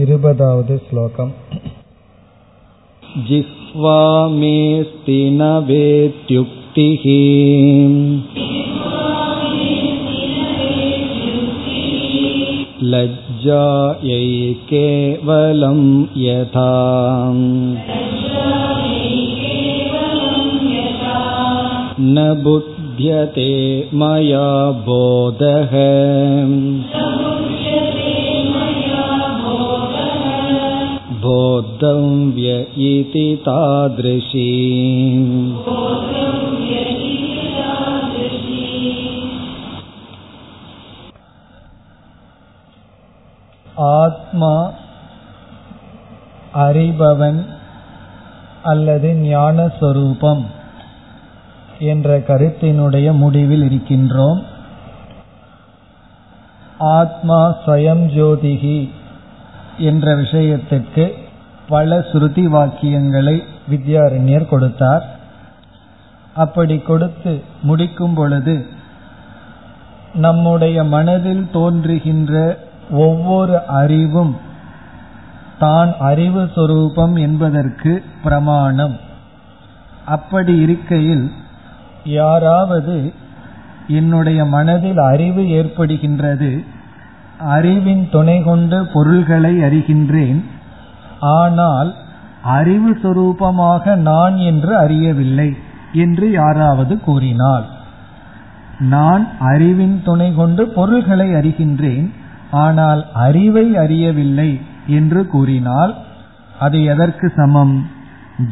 [0.00, 1.32] இருபதாவது श्लोकम्
[3.28, 4.00] जिह्वा
[4.40, 7.04] मेऽस्ति न वेत्युक्तिः
[12.92, 14.30] लज्जायै
[14.70, 15.82] केवलं
[16.22, 16.70] यथा
[22.14, 23.50] न बुध्यते
[24.02, 24.48] मया
[24.86, 25.74] बोधः
[31.26, 32.48] बोद्धव्य
[32.84, 34.50] इति तादृशी
[43.98, 44.54] ஆத்மா
[46.56, 47.40] அறிபவன்
[48.62, 50.42] அல்லது ஞானஸ்வரூபம்
[51.84, 54.40] என்ற கருத்தினுடைய முடிவில் இருக்கின்றோம்
[56.92, 58.78] ஆத்மா ஸ்வயம் ஜோதிகி
[59.78, 61.04] என்ற விஷயத்திற்கு
[61.69, 65.05] பல ஸ்ருதி வாக்கியங்களை வித்யாரண்யர் கொடுத்தார்.
[66.33, 68.55] அப்படி கொடுத்து முடிக்கும் பொழுது
[70.13, 72.33] நம்முடைய மனதில் தோன்றுகின்ற
[72.91, 74.35] ஒவ்வொரு அறிவும்
[75.59, 78.95] தான் அறிவு சொரூபம் என்பதற்கு பிரமாணம்.
[80.05, 81.31] அப்படி இருக்கையில்
[82.03, 82.97] யாராவது
[83.87, 86.51] என்னுடைய மனதில் அறிவு ஏற்படுகின்றது
[87.55, 90.39] அறிவின் துணை கொண்டு பொருள்களை அறிகின்றேன்
[91.19, 91.95] ஆனால்
[92.41, 95.57] அறிவு சொரூபமாக நான் என்று அறியவில்லை
[95.93, 97.65] என்று யாராவது கூறினால்.
[98.79, 102.07] நான் அறிவின் துணை கொண்டு பொருள்களை அறிகின்றேன்
[102.51, 105.95] ஆனால் அறிவை அறியவில்லை என்று கூறினால்
[106.59, 107.87] அது எதற்கு சமம்?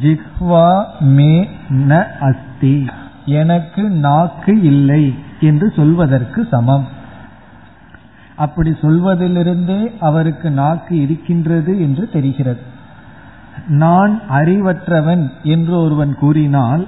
[0.01, 2.85] ஜிஹ்வா மே ந அஸ்தி.
[3.25, 6.87] எனக்கு நாக்கு இல்லை என்று சொல்வதற்கு சமம்.
[8.37, 12.61] அப்படி சொல்வதிலிருந்தே அவருக்கு நாக்கு இருக்கின்றது என்று தெரிகிறது.
[13.67, 16.87] நான் அறிவற்றவன் என்று ஒருவன் கூறினால்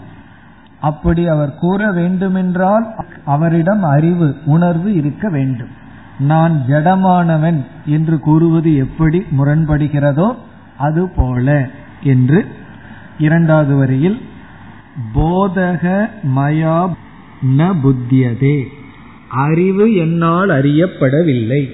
[0.79, 2.85] அப்படி அவர் கூற வேண்டுமென்றால்
[3.25, 5.69] அவரிடம் அறிவு உணர்வு இருக்க வேண்டும்.
[6.19, 10.35] நான் ஜடமானவன் என்று கூறுவது எப்படி முரண்படுகிறதோ
[10.77, 11.69] அதுபோல
[12.03, 12.45] என்று
[13.17, 14.21] இரண்டாவது வரியில்
[15.15, 16.79] போதக மயா
[17.57, 18.57] ந புத்தியதே.
[19.29, 21.69] அறிவு என்னால் அறியப்படவில்லை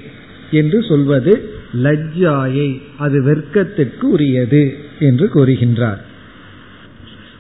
[0.52, 1.52] என்று சொல்வது
[1.84, 5.98] லஜ்ஜாயை அது வெர்க்கத்திற்கு உரியது என்று கூறுகின்றார்.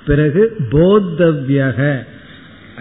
[0.06, 2.06] பிறகு போத்தவ்யக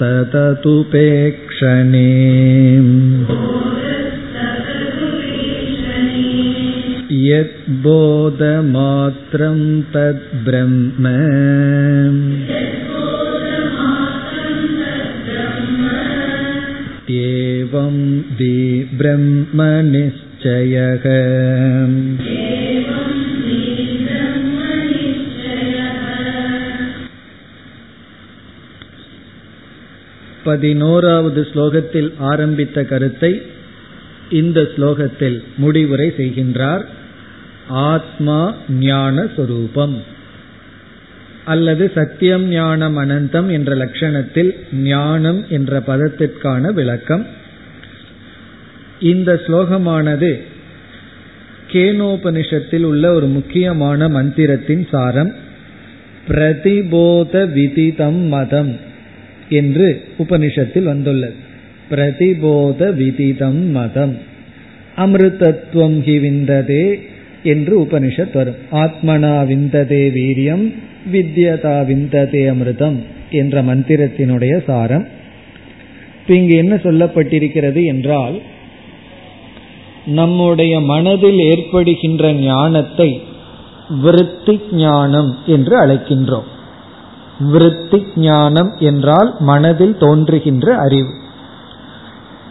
[0.00, 2.04] बोधस्तततुपेक्षणे
[7.28, 9.58] यद्बोधमात्रं
[9.94, 11.06] तद्ब्रह्म
[17.18, 17.96] एवं
[18.38, 18.56] दि
[18.94, 21.04] ब्रह्मनिश्चयः
[30.53, 33.41] பதினோராவது ஸ்லோகத்தில் ஆரம்பித்த கருத்தை
[34.29, 36.83] இந்த ஸ்லோகத்தில் முடிவுரை செய்கின்றார்.
[37.67, 40.03] ஆத்மா ஞான சொரூபம்.
[41.45, 47.25] அல்லது சத்தியம் ஞானம் அனந்தம் என்ற லட்சணத்தில் ஞானம் என்ற பதத்திற்கான விளக்கம்.
[48.99, 50.31] இந்த ஸ்லோகமானது
[51.71, 55.35] கேனோபனிஷத்தில் உள்ள ஒரு முக்கியமான மந்திரத்தின் சாரம்.
[56.27, 58.91] பிரதிபோத விதிதம் மதம்.
[59.49, 61.35] என்று உபனிஷத்தில் வந்துள்ளது.
[61.89, 64.17] பிரதிபோத விதிதம் மதம்.
[64.97, 66.99] அமிர்தத்துவம் ஹி விந்ததே
[67.43, 68.55] என்று உபனிஷத் வரும்.
[68.71, 70.73] ஆத்மனா விந்ததே வீரியம்
[71.11, 72.95] வித்யதா விந்ததே அமிர்தம்
[73.31, 75.07] என்ற மந்திரத்தினுடைய சாரம்.
[76.27, 78.41] இங்கு என்ன சொல்லப்பட்டிருக்கிறது என்றால்
[80.05, 83.21] நம்முடைய மனதில் ஏற்படுகின்ற ஞானத்தை
[84.01, 86.51] விருத்தி ஞானம் என்று அழைக்கின்றோம்.
[87.39, 91.13] விருத்தி ஞானம் என்றால் மனதில் தோன்றுகின்ற அறிவு.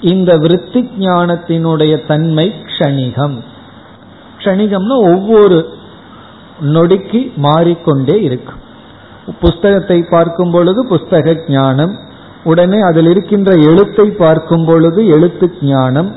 [0.00, 3.36] இந்த விருத்தி ஞானத்தினுடைய தன்மை க்ஷணிகம்.
[4.38, 5.68] க்ஷணிகம்னா ஒவ்வொரு
[6.60, 8.60] நொடிக்கு மாறிக்கொண்டே இருக்கும்.
[9.40, 11.98] புஸ்தகத்தை பார்க்கும் பொழுது புஸ்தக ஞானம்
[12.44, 16.16] உடனே அதில் இருக்கின்ற எழுத்தை பார்க்கும் பொழுது எழுத்து ஞானம்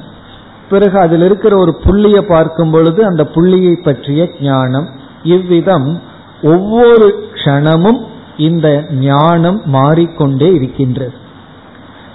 [0.69, 4.87] பிறகு அதில் இருக்கிற ஒரு புள்ளியை பார்க்கும் பொழுது அந்த புள்ளியை பற்றிய ஞானம்.
[5.23, 6.01] இவ்விதம்
[6.43, 8.05] ஒவ்வொரு க்ஷணமும்
[8.37, 11.13] இந்த ஞானம் மாறிக்கொண்டே இருக்கின்றது.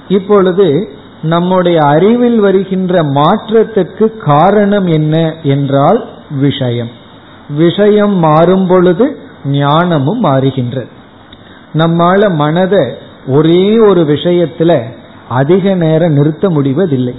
[0.08, 0.88] இப்பொழுது
[1.22, 6.88] நம்முடைய அறிவில் வருகின்ற மாற்றத்துக்கு காரணம் என்ன என்றால் விஷயம்.
[7.56, 10.88] விஷயம் மாறும் பொழுது ஞானமும் மாறுகின்றது.
[11.74, 12.94] நம்மால மனதை
[13.26, 14.82] ஒரே ஒரு விஷயத்துல
[15.28, 17.14] அதிக நேரம் நிறுத்த முடிவதில்லை.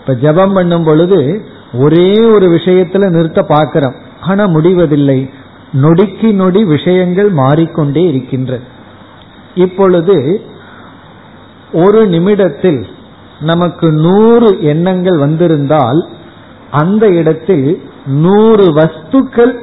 [0.00, 3.94] இப்ப ஜபம் பண்ணும் பொழுது ஒரே ஒரு விஷயத்துல நிறுத்த பார்க்கிறோம்.
[4.20, 5.30] ஆனா முடிவதில்லை.
[5.72, 8.62] நொடிக்கு நொடி விஷயங்கள் மாறிக்கொண்டே இருக்கின்றது.
[9.54, 10.42] இப்பொழுது
[11.72, 12.86] ஒரு நிமிடத்தில்
[13.40, 16.08] நமக்கு நூறு எண்ணங்கள் வந்திருந்தால்
[16.70, 19.54] அந்த இடத்தில் நூறு வஸ்துக்கள்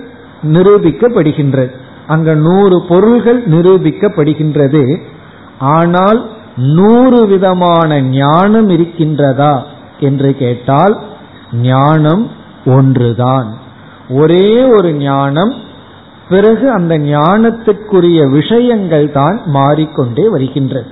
[0.44, 1.70] நிரூபிக்கப்படுகின்றது.
[2.08, 5.02] அங்க நூறு பொருள்கள் நிரூபிக்கப்படுகின்றது.
[5.60, 9.62] ஆனால் நூறு விதமான ஞானம் இருக்கின்றதா
[10.00, 11.00] என்று கேட்டால்
[11.52, 12.32] ஞானம்
[12.66, 13.58] ஒன்றுதான்.
[14.10, 15.56] ஒரே ஒரு ஞானம்
[16.30, 20.90] பிறகு அந்த ஞானத்துக்குரிய விஷயங்கள் தான் மாறிக்கொண்டே வருகின்றது.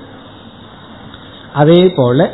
[1.54, 2.30] அதே போல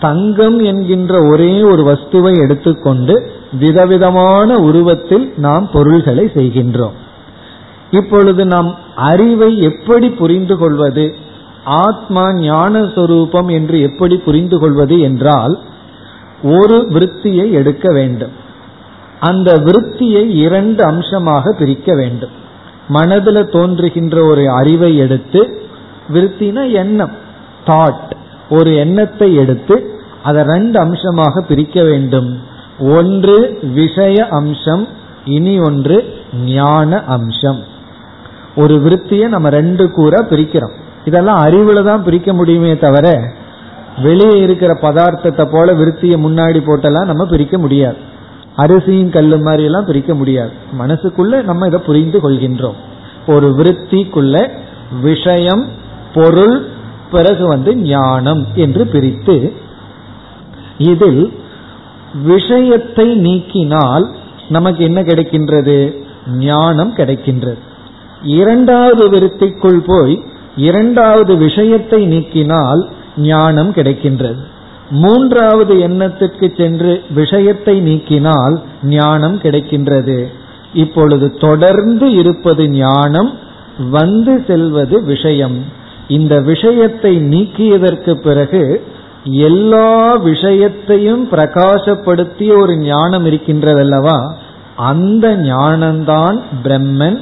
[0.00, 3.14] தங்கம் என்கின்ற ஒரே ஒரு வஸ்துவை எடுத்துக்கொண்டு
[3.58, 6.96] விதவிதமான உருவத்தில் நாம் பொருள்களை செய்கின்றோம்.
[7.90, 11.14] இப்பொழுது நாம் அறிவை எப்படி புரிந்து கொள்வது
[11.64, 15.58] ஆத்மா ஞான சொரூபம் என்று எப்படி புரிந்து கொள்வது என்றால்
[16.42, 18.32] ஒரு விருத்தியை எடுக்க வேண்டும்.
[19.20, 22.32] அந்த விருத்தியை இரண்டு அம்சமாக பிரிக்க வேண்டும்.
[22.88, 25.40] மனதில் தோன்றுகின்ற ஒரு அறிவை எடுத்து
[26.14, 27.12] விற்த்தின எண்ணம்
[27.66, 28.10] தாட்
[28.50, 32.38] ஒரு எண்ணத்தை எடுத்து அதை ரெண்டு அம்சமாக பிரிக்க வேண்டும்.
[32.78, 34.88] ஒன்று விஷய அம்சம்
[35.24, 36.14] இனி ஒன்று
[36.44, 37.60] ஞான அம்சம்.
[38.56, 40.74] ஒரு விருத்தியை நம்ம ரெண்டு கூற பிரிக்கிறோம்.
[41.04, 43.32] இதெல்லாம் அறிவுல தான் பிரிக்க முடியுமே தவிர
[44.02, 47.96] வெளியே இருக்கிற பதார்த்தத்தை போல விருத்தியை முன்னாடி போட்டெல்லாம் நம்ம பிரிக்க முடியாது.
[48.56, 50.50] அரிசியும் கல்லு மாதிரி எல்லாம் பிரிக்க முடியாது.
[50.78, 52.78] மனசுக்குள்ள நம்ம இதை புரிந்து கொள்கின்றோம்.
[53.26, 54.50] ஒரு விருத்திக்குள்ள
[55.02, 55.66] விஷயம்
[56.14, 56.66] பொருள்
[57.10, 59.52] பிறகு வந்து ஞானம் என்று பிரித்து
[60.78, 61.32] இதில்
[62.24, 64.06] விஷயத்தை நீக்கினால்
[64.48, 65.96] நமக்கு என்ன கிடைக்கின்றது?
[66.38, 67.58] ஞானம் கிடைக்கின்றது.
[68.22, 70.24] இரண்டாவது விருத்திக்குள் போய்
[70.56, 74.42] இரண்டாவது விஷயத்தை நீக்கினால் ஞானம் கிடைக்கின்றது.
[74.90, 80.24] மூன்றாவது எண்ணத்துக்கு சென்று விஷயத்தை நீக்கினால் ஞானம் கிடைக்கின்றது.
[80.74, 83.38] இப்பொழுது தொடர்ந்து இருப்பது ஞானம்
[83.90, 85.64] வந்து செல்வது விஷயம்.
[86.08, 88.84] இந்த விஷயத்தை நீக்கியதற்கு பிறகு
[89.24, 94.32] எல்லா விஷயத்தையும் பிரகாசப்படுத்திய ஒரு ஞானம் இருக்கின்றதல்லவா?
[94.76, 97.20] அந்த ஞானம்தான் பிரம்மன்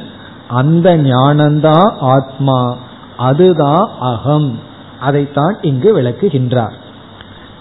[0.49, 2.77] அந்த ஞானம்தான் ஆத்மா.
[3.17, 4.59] அதுதான் அகம்.
[5.01, 6.73] அதைத்தான் இங்கு விளக்குகின்றார்.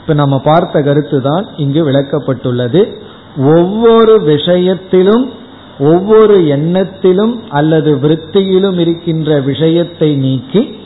[0.09, 2.95] இப்ப நம்ம பார்த்த கருத்து தான் இங்கு விளக்கப்பட்டுள்ளது.
[3.37, 5.31] ஒவ்வொரு விஷயத்திலும்
[5.79, 10.79] ஒவ்வொரு எண்ணத்திலும் அல்லது விற்த்தியிலும் இருக்கின்ற விஷயத்தை நீக்கி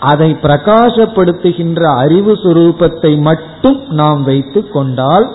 [0.00, 5.30] அதை பிரகாசப்படுத்துகின்ற அறிவு சுரூபத்தை மட்டும் நாம் வைத்து கொண்டால்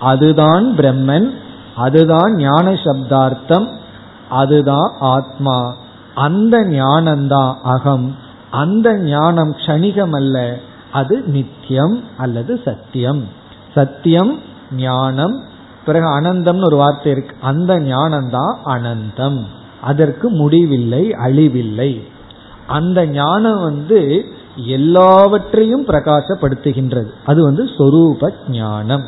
[0.00, 1.30] அதுதான் பிரம்மன்
[1.76, 3.68] அதுதான் ஞான சப்தார்த்தம்
[4.28, 5.74] அதுதான் ஆத்மா.
[6.14, 8.16] அந்த ஞானம்தான் அகம்.
[8.50, 10.58] அந்த ஞானம் கணிகம் அல்ல
[10.92, 13.28] அது நித்தியம் அல்லது சத்தியம்.
[13.74, 14.38] சத்தியம்
[14.72, 15.42] ஞானம்
[15.86, 17.36] பிறகு அனந்தம்னு ஒரு வார்த்தை இருக்கு.
[17.40, 19.44] அந்த ஞானம்தான் அனந்தம்.
[19.80, 22.02] அதற்கு முடிவில்லை அழிவில்லை.
[22.66, 24.24] அந்த ஞானம் வந்து
[24.56, 27.10] எல்லாவற்றையும் பிரகாசப்படுத்துகின்றது.
[27.26, 29.04] அது வந்து சொரூப ஞானம்.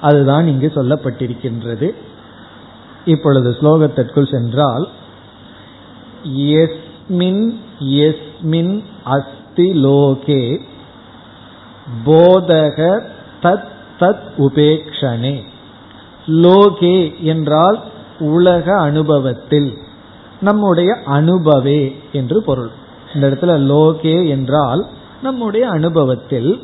[0.00, 1.90] அதுதான் இங்கு சொல்லப்பட்டிருக்கின்றது.
[3.04, 4.88] இப்பொழுது ஸ்லோகத்திற்குள் சென்றால்
[6.36, 8.84] எஸ்மின் எஸ்மின்
[9.50, 10.42] அஸ்தி லோகே
[12.06, 12.78] போதக
[13.42, 13.68] தத்
[14.00, 15.36] தத் உபேக்ஷனே.
[16.26, 17.78] லோகே என்றால்
[18.18, 19.70] உலக அனுபவத்தில்
[20.40, 21.80] நம்முடைய அனுபவே
[22.12, 22.70] என்று பொருள்.
[23.14, 24.86] இந்த இடத்துல லோகே என்றால்
[25.22, 26.62] நம்முடைய அனுபவத்தில்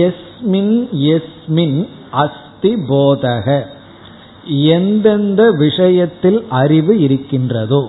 [0.00, 0.76] எஸ்மின்
[1.12, 3.66] எஸ்மின் அஸ்தி போதக
[4.44, 7.82] எந்தெந்த விஷயத்தில் அறிவு இருக்கின்றதோ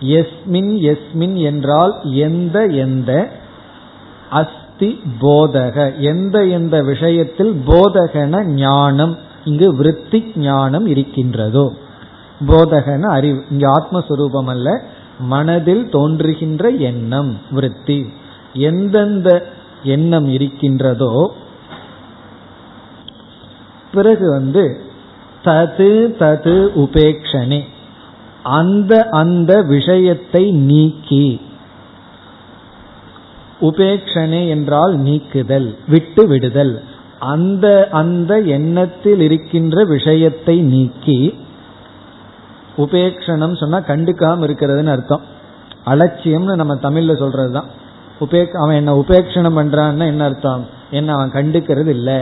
[0.00, 3.30] எஸ்மின் எஸ்மின் என்றால் எந்த எந்த
[4.30, 5.98] அஸ்தி போதக.
[5.98, 11.72] எந்த எந்த விஷயத்தில் போதகன ஞானம் இங்கு விருத்தி ஞானம் இருக்கின்றதோ.
[12.46, 14.82] போதகன அறிவு இங்கு ஆத்மஸ்வரூபம் அல்ல
[15.18, 18.12] மனதில் தோன்றுகின்ற எண்ணம் விருத்தி
[18.52, 19.46] எந்தெந்த
[19.82, 21.34] எண்ணம் இருக்கின்றதோ
[23.92, 24.80] பிறகு வந்து
[25.44, 27.64] தது தது உபேக்ஷனே.
[28.44, 31.40] அந்த அந்த விஷயத்தை நீக்கி.
[33.60, 36.84] உபேக்ஷனே என்றால் நீக்குதல் விட்டு விடுதல்.
[37.18, 41.38] அந்த அந்த எண்ணத்தில் இருக்கின்ற விஷயத்தை நீக்கி
[42.76, 45.20] உபேக்ஷணம் சொன்னா கண்டுக்காம இருக்கிறதுன்னு அர்த்தம்.
[45.86, 47.68] அலட்சியம்னு நம்ம தமிழ்ல சொல்றதுதான்.
[48.20, 50.66] உபேக் அவன் என்ன உபேக்ஷணம் பண்றான்னா என்ன அர்த்தம்?
[50.90, 52.20] என்ன அவன் கண்டுக்கிறது இல்லை.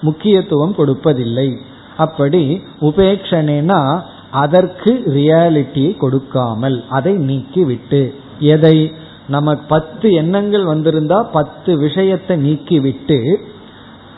[0.00, 1.56] முக்கியத்துவம் கொடுப்பதில்லை.
[1.96, 4.02] அப்படி உபேக்ஷனேனா
[4.42, 8.00] அதற்கு ரியாலிட்டியை கொடுக்காமல் அதை நீக்கிவிட்டு
[8.52, 8.76] எதை?
[9.28, 13.18] நம்ம பத்து எண்ணங்கள் வந்திருந்தா பத்து விஷயத்தை நீக்கிவிட்டு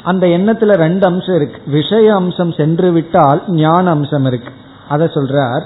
[0.02, 1.60] அந்த எண்ணத்துல ரெண்டு அம்சம் இருக்கு.
[1.70, 4.52] விஷய அம்சம் சென்று விட்டால் ஞான அம்சம் இருக்கு.
[4.88, 5.64] அத சொல்றார்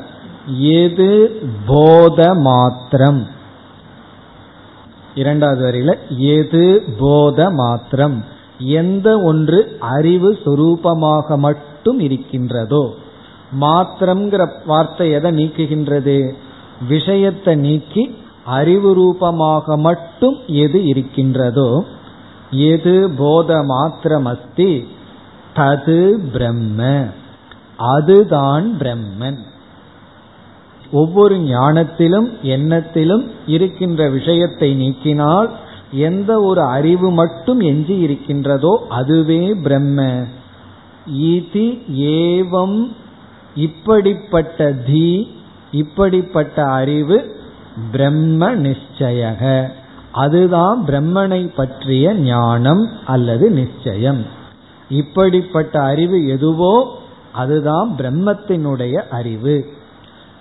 [0.79, 1.09] எது
[1.67, 3.21] போத மாத்திரம்?
[5.15, 5.93] இரண்டாவது வரையில
[6.37, 6.65] எது
[6.99, 8.17] போத மாத்திரம்?
[8.81, 9.61] எந்த ஒன்று
[9.95, 12.85] அறிவு சுரூபமாக மட்டும் இருக்கின்றதோ
[13.61, 16.33] மாத்திரம்ங்கிற வார்த்தை எதை நீக்குகின்றது?
[16.89, 18.15] விஷயத்தை நீக்கி
[18.45, 21.85] அறிவு ரூபமாக மட்டும் எது இருக்கின்றதோ
[22.51, 24.87] எது போத மாத்திரம் அஸ்தி
[25.57, 27.05] தது பிரம்ம.
[27.77, 29.39] அதுதான் பிரம்மன்.
[30.93, 35.51] ஒவ்வொரு ஞானத்திலும் எண்ணத்திலும் இருக்கின்ற விஷயத்தை நீக்கினால்
[35.93, 40.27] எந்த ஒரு அறிவு மட்டும் எஞ்சி இருக்கின்றதோ அதுவே பிரம்ம.
[41.11, 41.69] இதி
[42.19, 42.79] ஏவம்
[43.55, 45.39] இப்படிப்பட்ட தி
[45.71, 47.37] இப்படிப்பட்ட அறிவு
[47.93, 49.69] பிரம்ம நிச்சயக.
[50.13, 54.27] அதுதான் பிரம்மனை பற்றிய ஞானம் அல்லது நிச்சயம்.
[54.89, 56.99] இப்படிப்பட்ட அறிவு எதுவோ
[57.33, 59.67] அதுதான் பிரம்மத்தினுடைய அறிவு.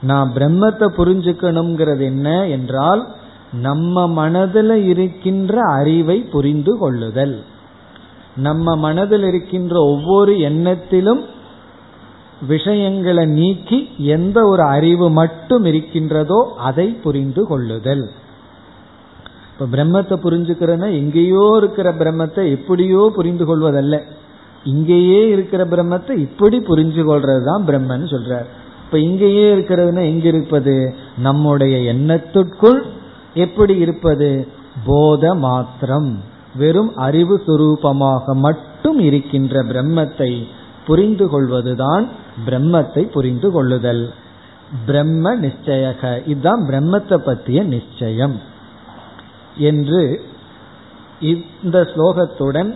[0.02, 3.08] நான் பிரம்மத்தை புரிஞ்சுக்கணுங்கிறது என்ன என்றால்
[3.52, 7.44] நம்ம மனதில் இருக்கின்ற அறிவை புரிந்து கொள்ளுதல்.
[8.36, 11.26] நம்ம மனதில் இருக்கின்ற ஒவ்வொரு எண்ணத்திலும்
[12.48, 18.10] விஷயங்களை நீக்கி எந்த ஒரு அறிவு மட்டும் இருக்கின்றதோ அதை புரிந்து கொள்ளுதல்.
[19.52, 24.02] இப்ப பிரம்மத்தை புரிஞ்சுக்கிறன்னா எங்கேயோ இருக்கிற பிரம்மத்தை எப்படியோ புரிந்து கொள்வதல்ல.
[24.64, 28.46] இங்கேயே இருக்கிற பிரம்மத்தை இப்படி புரிஞ்சு கொள்றது தான் பிரம்மன்னு சொல்றார்.
[28.86, 30.94] இப்ப இங்கேயே இருக்கிறதுனா எங்க இருப்பது?
[31.18, 32.84] நம்முடைய எண்ணத்திற்குள்
[33.34, 34.48] எப்படி இருப்பது?
[34.86, 36.24] போத மாத்திரம்.
[36.56, 40.44] வெறும் அறிவு சுரூபமாக மட்டும் இருக்கின்ற பிரம்மத்தை
[40.86, 42.10] புரிந்து கொள்வதுதான்
[42.46, 44.14] பிரம்மத்தை புரிந்து கொள்ளுதல்.
[44.86, 46.28] பிரம்ம நிச்சயக.
[46.28, 48.42] இதுதான் பிரம்மத்தை பற்றிய நிச்சயம்.
[49.58, 50.22] என்று
[51.20, 52.76] இந்த ஸ்லோகத்துடன்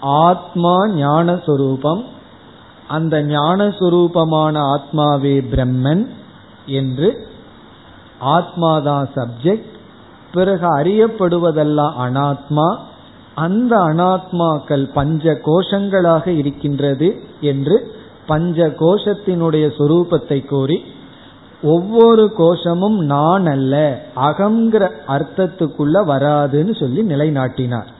[0.00, 2.04] ஆத்மா ஞானஸ்வரூபம்
[2.88, 6.08] அந்த ஞானஸ்வரூபமான ஆத்மாவே பிரம்மன்
[6.66, 7.26] என்று
[8.20, 9.72] ஆத்மாதான் சப்ஜெக்ட்
[10.32, 12.78] பிறகு அறியப்படுவதெல்லாம் அனாத்மா.
[13.34, 17.93] அந்த அனாத்மாக்கள் பஞ்ச கோஷங்களாக இருக்கின்றது என்று
[18.26, 20.84] பஞ்ச கோஷத்தினுடைய சொரூபத்தை கூறி
[21.62, 27.90] ஒவ்வொரு கோஷமும் நான் அல்ல அகங்கிற அர்த்தத்துக்குள்ள வராதுன்னு சொல்லி நிலைநாட்டினார்.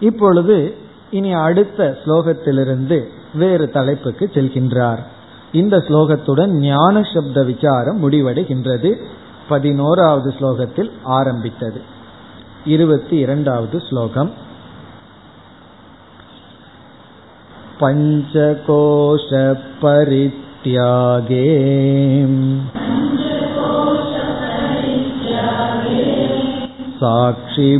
[0.00, 0.76] இப்பொழுது
[1.10, 4.98] இனி அடுத்த ஸ்லோகத்திலிருந்து வேறு தலைப்புக்கு செல்கின்றார்.
[5.52, 9.02] இந்த ஸ்லோகத்துடன் ஞான சப்த விசாரம் முடிவடைகின்றது.
[9.48, 11.80] பதினோராவது ஸ்லோகத்தில் ஆரம்பித்தது.
[12.64, 14.30] இருபத்தி இரண்டாவது ஸ்லோகம்.
[17.81, 19.11] पञ्चकोशपरित्यागे
[27.01, 27.77] साक्षिभूतावशेषतः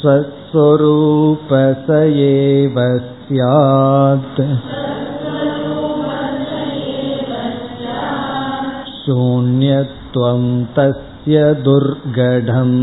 [0.00, 1.52] स्वस्वरूप
[1.86, 4.40] स एव स्यात्
[9.06, 10.42] शून्यत्वं
[11.27, 12.77] சாம்பஸ்ய துர்கடம்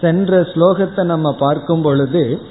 [0.00, 2.42] சென்ற ஸ்லோகத்தை நம்ம பார்க்கும் பொழுது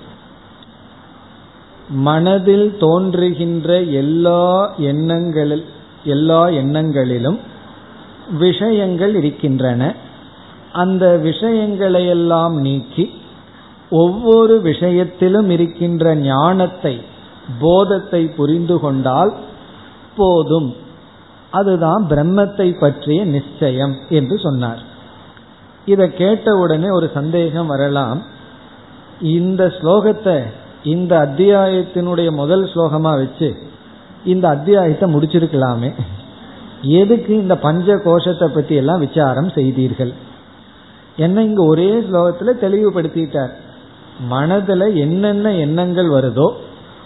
[1.90, 5.66] மனதில் தோன்றுகின்ற எல்லா எண்ணங்களில்
[6.04, 7.40] எல்லா எண்ணங்களிலும்
[8.38, 9.96] விஷயங்கள் இருக்கின்றன.
[10.74, 13.20] அந்த விஷயங்களையெல்லாம் நீக்கி
[13.90, 17.02] ஒவ்வொரு விஷயத்திலும் இருக்கின்ற ஞானத்தை
[17.60, 19.34] போதத்தை புரிந்து கொண்டால்
[20.18, 20.76] போதும்.
[21.52, 24.82] அதுதான் பிரம்மத்தை பற்றிய நிச்சயம் என்று சொன்னார்.
[25.86, 28.24] இதை கேட்டவுடனே ஒரு சந்தேகம் வரலாம்.
[29.22, 30.44] இந்த ஸ்லோகத்தை
[30.84, 33.56] இந்த அத்தியாயத்தினுடைய முதல் ஸ்லோகமா வச்சு
[34.24, 35.94] இந்த அத்தியாயத்தை முடிச்சிருக்கலாமே.
[36.82, 40.14] எதுக்கு இந்த பஞ்ச கோஷத்தை பத்தி எல்லாம் விசாரம் செய்தீர்கள்?
[41.18, 43.54] என்ன இங்க ஒரே ஸ்லோகத்துல தெளிவுபடுத்திட்டார்.
[44.32, 46.48] மனதுல என்னென்ன எண்ணங்கள் வருதோ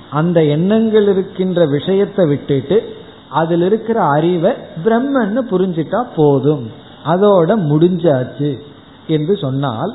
[0.10, 2.96] அந்த எண்ணங்கள் இருக்கின்ற விஷயத்தை விட்டுட்டு
[3.30, 4.52] அதில் இருக்கிற அறிவை
[4.86, 6.72] பிரம்மன்னு புரிஞ்சிட்டா போதும்.
[7.06, 8.50] அதோட முடிஞ்சாச்சு
[9.08, 9.94] என்று சொன்னால்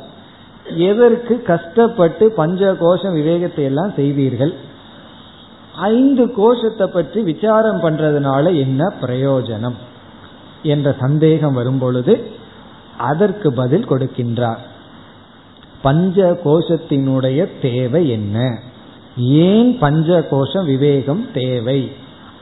[0.77, 4.55] எதற்கு கஷ்டப்பட்டு பஞ்ச கோஷம் விவேகத்தை எல்லாம் செய்தீர்கள்
[5.75, 9.77] ஐந்து கோஷத்தை பற்றி விசாரம் பண்றதுனால என்ன பிரயோஜனம்?
[10.63, 12.15] என்ற சந்தேகம் வரும் பொழுது
[12.97, 14.63] அதற்கு பதில் கொடுக்கின்றார்.
[15.83, 18.59] பஞ்ச கோஷத்தினுடைய தேவை என்ன?
[19.17, 21.91] ஏன் பஞ்ச கோஷம் விவேகம் தேவை?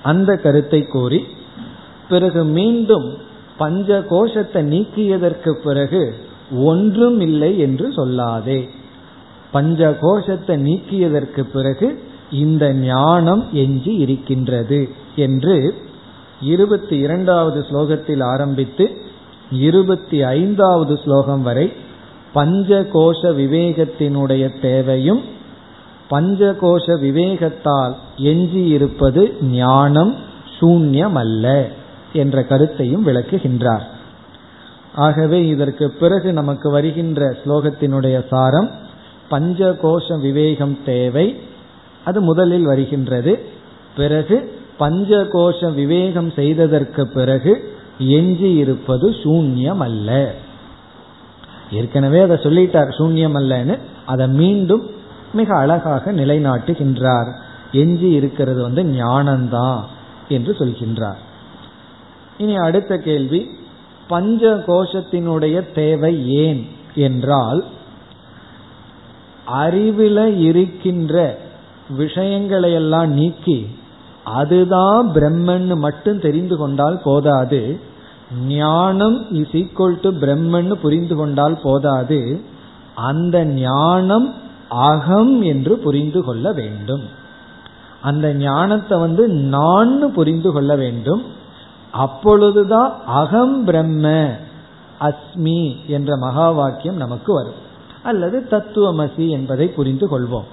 [0.02, 1.26] அந்த கருத்தை கூறி
[2.08, 3.16] பிறகு மீண்டும்
[3.56, 6.14] பஞ்ச கோஷத்தை நீக்கியதற்கு பிறகு
[6.52, 8.68] ஒன்றும் இல்லை என்று சொல்லாதே.
[9.52, 15.74] பஞ்ச கோஷத்தை நீக்கியதற்கு பிறகு இந்த ஞானம் எஞ்சி இருக்கின்றது என்று
[16.40, 18.96] இருபத்தி இரண்டாவது ஸ்லோகத்தில் ஆரம்பித்து
[19.50, 21.72] இருபத்தி ஐந்தாவது ஸ்லோகம் வரை
[22.34, 25.22] பஞ்சகோஷ விவேகத்தினுடைய தேவையும்
[26.10, 30.16] பஞ்சகோஷ விவேகத்தால் எஞ்சி இருப்பது ஞானம்
[30.60, 31.68] சூன்யம் அல்ல
[32.12, 33.86] என்ற கருத்தையும் விளக்குகின்றார்.
[34.94, 38.70] ஆகவே இதற்கு பிறகு நமக்கு வருகின்ற ஸ்லோகத்தினுடைய சாரம்
[39.30, 41.36] பஞ்சகோஷ விவேகம் தேவை.
[42.04, 43.38] அது முதலில் வருகின்றது.
[43.96, 50.34] பிறகு பஞ்சகோஷ விவேகம் செய்ததற்கு பிறகு எஞ்சி இருப்பது சூன்யம் அல்ல
[51.70, 53.78] ஏற்கனவே அதை சொல்லிட்டார் சூன்யம் அல்லன்னு.
[54.06, 54.90] அதை மீண்டும்
[55.32, 57.32] மிக அழகாக நிலைநாட்டுகின்றார்.
[57.72, 59.80] எஞ்சி இருக்கிறது வந்து ஞானம்தான்
[60.28, 61.16] என்று சொல்கின்றார்.
[62.38, 63.50] இனி அடுத்த கேள்வி
[64.08, 67.64] பஞ்ச கோஷத்தினுடைய தேவை ஏன் என்றால்
[69.54, 71.38] அறிவில இருக்கின்ற
[71.88, 73.76] விஷயங்களையெல்லாம் நீக்கி
[74.24, 77.80] அதுதான் பிரம்மன்னு மட்டும் தெரிந்து கொண்டால் போதாது.
[78.40, 82.40] ஞானம் இஸ் ஈக்குவல் டு பிரம்மன்னு புரிந்து கொண்டால் போதாது.
[82.94, 84.34] அந்த ஞானம்
[84.68, 87.02] அகம் என்று புரிந்து கொள்ள வேண்டும்.
[88.00, 91.22] அந்த ஞானத்தை வந்து நான் புரிந்து கொள்ள வேண்டும்.
[91.90, 94.30] அப்பொழுதுதான் அகம் பிரம்ம
[95.00, 97.62] அஸ்மி என்ற மகா வாக்கியம் நமக்கு வரும்.
[98.02, 100.44] அல்லது தத்துவமசி என்பதை புரிந்து கொள்வோம்.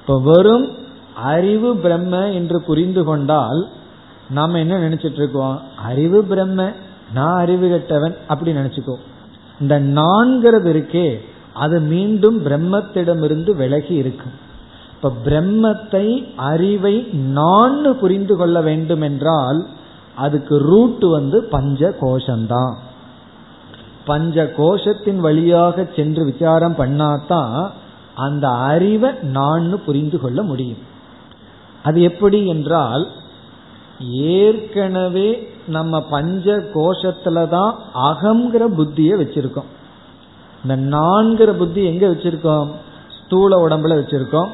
[0.00, 0.68] இப்போ வெறும்
[1.14, 3.68] அறிவு பிரம்ம என்று புரிந்து கொண்டால்
[4.30, 5.60] நாம் என்ன நினைச்சிட்டு இருக்கோம்?
[5.76, 6.72] அறிவு பிரம்ம
[7.12, 8.96] நான் அறிவு கெட்டவன் அப்படி நினைச்சுக்கோ.
[9.60, 11.20] இந்த நான்கிறது இருக்கே
[11.52, 14.42] அது மீண்டும் பிரம்மத்திடமிருந்து விலகி இருக்கும்
[14.94, 19.66] இப்ப பிரம்மத்தை அறிவை நான் புரிந்து கொள்ள வேண்டும் என்றால்
[20.14, 22.74] அதுக்கு ரூட் வந்து பஞ்ச கோஷம்தான்
[24.04, 27.70] பஞ்ச கோஷத்தின் வழியாக சென்று விசாரம் பண்ணாதான்
[28.14, 30.82] அந்த அறிவை நான் புரிந்து கொள்ள முடியும்.
[31.82, 33.08] அது எப்படி என்றால்
[34.10, 39.64] ஏற்கனவே நம்ம பஞ்ச கோஷத்துலதான் அகங்கிற புத்திய வச்சிருக்கோம்.
[40.64, 42.70] இந்த நான்கிற புத்தி எங்க வச்சிருக்கோம்?
[43.26, 44.48] ஸ்தூல உடம்புல வச்சிருக்கோம்.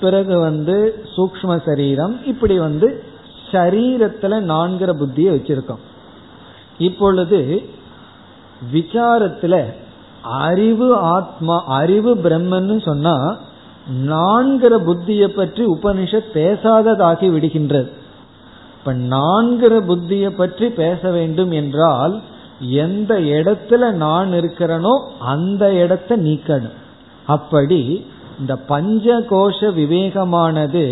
[0.00, 3.04] பிறகு வந்து சூக்ம சரீரம் இப்படி வந்து
[3.50, 5.78] சரீரத்துல நான்கிற புத்தியை வச்சிருக்கோம்.
[6.78, 7.62] இப்பொழுது
[8.72, 9.64] விசாரத்துல
[10.22, 13.36] அறிவு ஆத்மா அறிவு பிரம்மன்னு சொன்னா
[14.06, 17.92] நான்கிற புத்தியை பற்றி உபனிஷத் பேசாததாகி விடுகின்றது.
[18.78, 22.14] இப்ப நான்கிற புத்தியை பற்றி பேச வேண்டும் என்றால்
[22.84, 24.94] எந்த இடத்துல நான் இருக்கிறனோ
[25.32, 26.78] அந்த இடத்தை நீக்கணும்.
[27.26, 27.80] அப்படி
[28.40, 30.84] இந்த பஞ்ச கோஷ விவேகமானது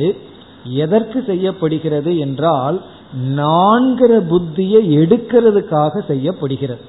[0.82, 2.76] எதற்கு செய்யப்படுகிறது என்றால்
[3.40, 6.84] நான்கிற புத்தியை எடுக்கிறதுக்காக செய்யப்படுகிறது.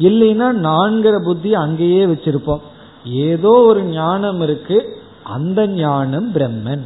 [0.00, 2.62] இல்லைன்னா நான்கிற புத்தி அங்கேயே வச்சிருப்போம்.
[3.24, 4.78] ஏதோ ஒரு ஞானம் இருக்கு
[5.36, 6.84] அந்த ஞானம் பிரம்மன்.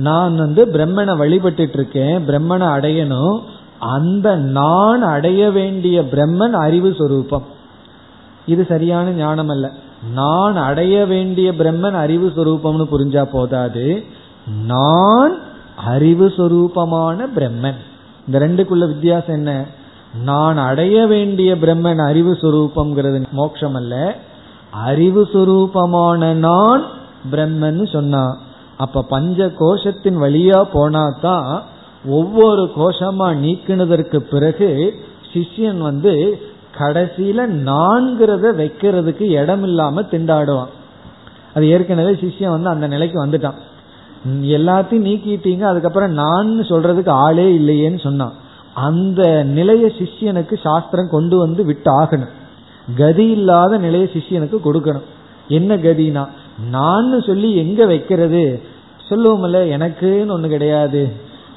[0.00, 3.36] நான் வந்து பிரம்மனை வழிபட்டு இருக்கேன் பிரம்மனை அடையணும்
[3.78, 7.46] அந்த நான் அடைய வேண்டிய பிரம்மன் அறிவு சொரூபம்.
[8.46, 9.68] இது சரியான ஞானம் அல்ல
[10.14, 13.86] நான் அடைய வேண்டிய பிரம்மன் அறிவு சொரூபம்னு புரிஞ்சா போதாது.
[14.66, 15.34] நான்
[15.94, 17.80] அறிவு சொரூபமான பிரம்மன்.
[18.26, 19.52] இந்த ரெண்டுக்குள்ள வித்தியாசம் என்ன?
[20.24, 23.94] நான் அடைய வேண்டிய பிரம்மன் அறிவு சொரூபம்ங்கிறது மோட்சம் அல்ல
[24.88, 26.82] அறிவு சுரூபமான நான்
[27.32, 28.22] பிரம்மன்னு சொன்னா
[28.84, 31.48] அப்ப பஞ்ச கோஷத்தின் வழியா போனாதான்
[32.18, 34.70] ஒவ்வொரு கோஷமா நீக்கினதற்கு பிறகு
[35.32, 36.12] சிஷ்யன் வந்து
[36.78, 37.40] கடைசியில
[37.70, 40.72] நான்கிறத வைக்கிறதுக்கு இடம் இல்லாம திண்டாடுவான்.
[41.54, 43.58] அது ஏற்கனவே சிஷ்யன் வந்து அந்த நிலைக்கு வந்துட்டான்.
[44.56, 48.34] எல்லாத்தையும் நீக்கிட்டீங்க அதுக்கப்புறம் நான் சொல்றதுக்கு ஆளே இல்லையேன்னு சொன்னான்.
[48.86, 49.22] அந்த
[49.58, 52.34] நிலைய சிஷ்யனுக்கு சாஸ்திரம் கொண்டு வந்து விட்டு ஆகணும்
[52.96, 55.08] கதி இல்லாத நிலைய சிஷியனுக்கு கொடுக்கணும்.
[55.48, 56.22] என்ன கதினா?
[56.68, 58.60] நான் சொல்லி எங்க வைக்கிறது?
[59.08, 61.12] சொல்லுவோம்ல எனக்குன்னு ஒண்ணு கிடையாது.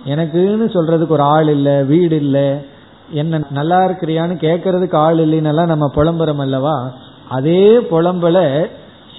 [0.08, 2.72] எனக்குன்னு சொல்றதுக்கு ஒரு ஆள் இல்லை வீடு இல்லை.
[3.12, 6.92] என்ன நல்லா இருக்கிறியான்னு கேட்கறதுக்கு ஆள் இல்லைன்னெல்லாம் நம்ம புலம்புறோம் அல்லவா?
[7.30, 8.66] அதே புலம்பல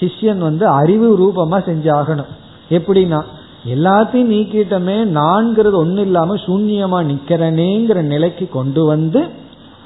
[0.00, 2.26] சிஷ்யன் வந்து அறிவு ரூபமா செஞ்சாகணும்
[2.70, 3.22] எப்படின்னா
[3.68, 9.26] எல்லாத்தையும் நீக்கிட்டமே நான்கிறது ஒண்ணு இல்லாம சூன்யமா நிக்கிறனேங்கிற நிலைக்கு கொண்டு வந்து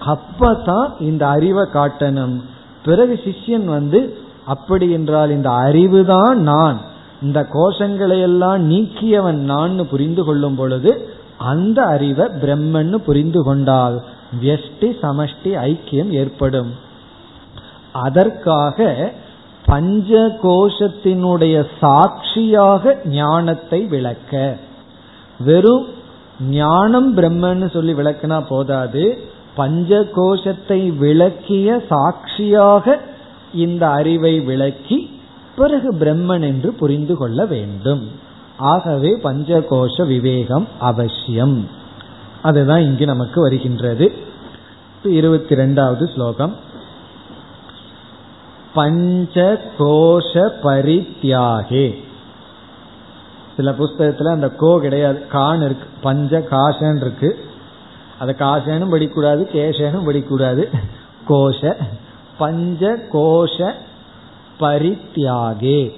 [0.07, 2.41] அப்பதான் இந்த அறிவை காட்டணும்.
[2.85, 4.17] பிறகு சிஷ்யன் வந்து
[4.55, 6.79] அப்படி என்றால் இந்த அறிவு தான் நான்.
[7.23, 10.93] இந்த கோஷங்களை எல்லாம் நீக்கியவன் நான் புரிந்து கொள்ளும் பொழுது
[11.53, 13.97] அந்த அறிவை பிரம்மன்னு புரிந்து கொண்டால்
[14.41, 16.71] வியஷ்டி சமஷ்டி ஐக்கியம் ஏற்படும்.
[18.07, 18.87] அதற்காக
[19.67, 20.11] பஞ்ச
[20.43, 24.33] கோஷத்தினுடைய சாட்சியாக ஞானத்தை விளக்க.
[25.41, 25.87] வெறும்
[26.51, 29.05] ஞானம் பிரம்மன்னு சொல்லி விளக்குனா போதாது.
[29.61, 32.97] பஞ்ச கோஷத்தை விளக்கிய சாட்சியாக
[33.53, 35.21] இந்த அறிவை விளக்கி
[35.57, 38.11] பிறகு பிரம்மன் என்று புரிந்து கொள்ள வேண்டும்.
[38.57, 41.69] ஆகவே பஞ்சகோஷ விவேகம் அவசியம்.
[42.43, 44.13] அதுதான் இங்கு நமக்கு வருகின்றது.
[45.05, 46.57] இருபத்தி ரெண்டாவது ஸ்லோகம்.
[48.75, 52.05] பஞ்சகோஷ பரித்தியாகே.
[53.57, 55.27] சில புஸ்தகத்தில் அந்த கோ கிடையாது.
[55.27, 55.87] கான் இருக்கு.
[56.01, 57.45] பஞ்ச காஷன் இருக்கு.
[58.19, 60.79] அதை காசனும் படிக்கூடாது கேசனும் படிக்கூடாது
[61.29, 61.75] கோஷ.
[62.39, 63.73] பஞ்ச கோஷ
[64.61, 65.93] பரித்தியாகே.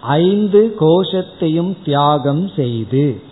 [0.00, 3.22] ஐந்து கோஷத்தையும் தியாகம் செய்து.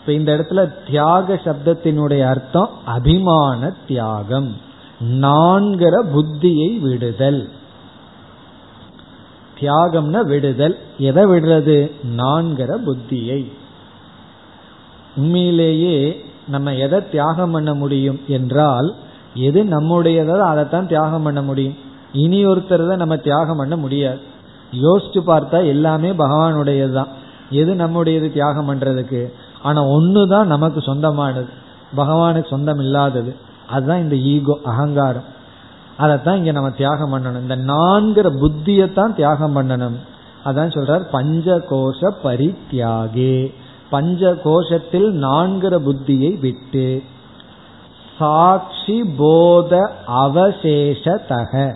[0.00, 4.56] இப்ப இந்த இடத்துல தியாக சப்தத்தினுடைய அர்த்தம் அபிமான தியாகம்.
[5.00, 7.50] நான்கிற புத்தியை விடுதல்.
[9.60, 10.78] தியாகம்னா விடுதல்.
[10.98, 11.90] எதை விடுறது?
[12.16, 13.52] நான்கிற புத்தியை.
[15.16, 18.94] உண்மையிலேயே நம்ம எதை தியாகம் பண்ண முடியும் என்றால்
[19.34, 21.74] எது நம்முடையதோ அதைத்தான் தியாகம் பண்ண முடியும்.
[22.12, 24.20] இனி ஒருத்தர் நம்ம தியாகம் பண்ண முடியாது.
[24.82, 27.08] யோசிச்சு பார்த்தா எல்லாமே பகவானுடையது தான்
[27.50, 29.32] எது நம்முடையது தியாகம் பண்றதுக்கு?
[29.62, 29.82] ஆனா
[30.28, 31.48] தான் நமக்கு சொந்தமானது.
[31.96, 33.34] பகவானுக்கு சொந்தம் இல்லாதது.
[33.68, 35.22] அதுதான் இந்த ஈகோ அகங்காரம்.
[35.96, 37.40] அதைத்தான் இங்க நம்ம தியாகம் பண்ணணும்.
[37.40, 39.96] இந்த நான்கிற புத்தியத்தான் தியாகம் பண்ணணும்.
[40.44, 43.54] அதான் சொல்றார் பஞ்ச கோஷ பரித்தியாகே.
[43.90, 47.02] பஞ்ச கோஷத்தில் நான்கிற புத்தியை விட்டு
[48.22, 51.74] சாட்சி போத அவசேஷதக.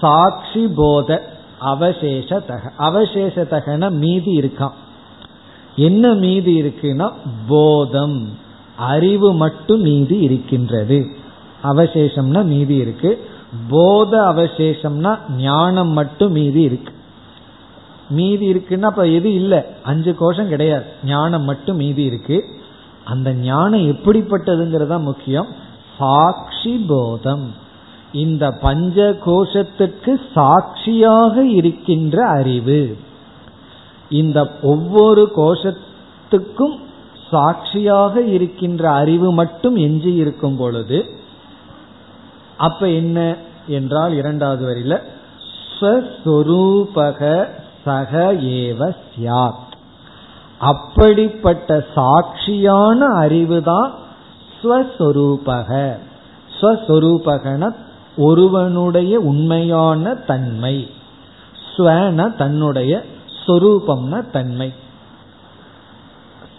[0.00, 2.60] சாட்சி போத அவசேஷதக.
[2.78, 4.72] அவசேஷதகன மீதி இருக்கான்
[5.76, 7.12] என்ன மீதி இருக்குன்னா
[7.48, 8.38] போதம்.
[8.76, 11.06] அறிவு மட்டும் மீதி இருக்கின்றது.
[11.62, 13.28] அவசேஷம்னா மீதி இருக்கு.
[13.68, 16.92] போத அவசேஷம்னா ஞானம் மட்டும் மீதி இருக்கு.
[18.10, 19.62] மீதி இருக்குன்னா அப்ப எது இல்லை?
[19.82, 20.84] அஞ்சு கோஷம் கிடையாது.
[21.04, 22.59] ஞானம் மட்டும் மீதி இருக்கு.
[23.10, 25.48] அந்த ஞானம் எப்படிப்பட்டதுங்கிறதா முக்கியம்.
[25.98, 27.46] சாட்சி போதம்.
[28.12, 32.80] இந்த பஞ்ச கோஷத்துக்கு சாட்சியாக இருக்கின்ற அறிவு.
[34.10, 36.76] இந்த ஒவ்வொரு கோஷத்துக்கும்
[37.30, 40.98] சாட்சியாக இருக்கின்ற அறிவு மட்டும் எஞ்சி இருக்கும் பொழுது
[42.56, 43.18] அப்ப என்ன
[43.66, 44.94] என்றால் இரண்டாவது வரியில
[45.74, 47.20] ஸ்வஸ்வரூபக
[47.84, 48.80] சக ஏவ
[49.12, 49.69] சியாத்
[50.60, 53.92] அப்படிப்பட்ட சாட்சியான அறிவு தான்
[54.62, 55.96] ஸ்வஸ்வரூபக.
[56.60, 57.74] ஸ்வஸ்வரூபகன
[58.16, 60.90] ஒருவனுடைய உண்மையான தன்மை.
[61.76, 63.04] ஸ்வன தன்னுடைய
[63.46, 64.72] சொரூபம்ன தன்மை.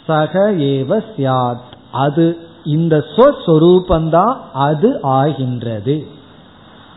[0.07, 6.07] சக ஏவ சியாத் அது இந்த ஸ்வஸ்வரூபந்தான் அது ஆகின்றது.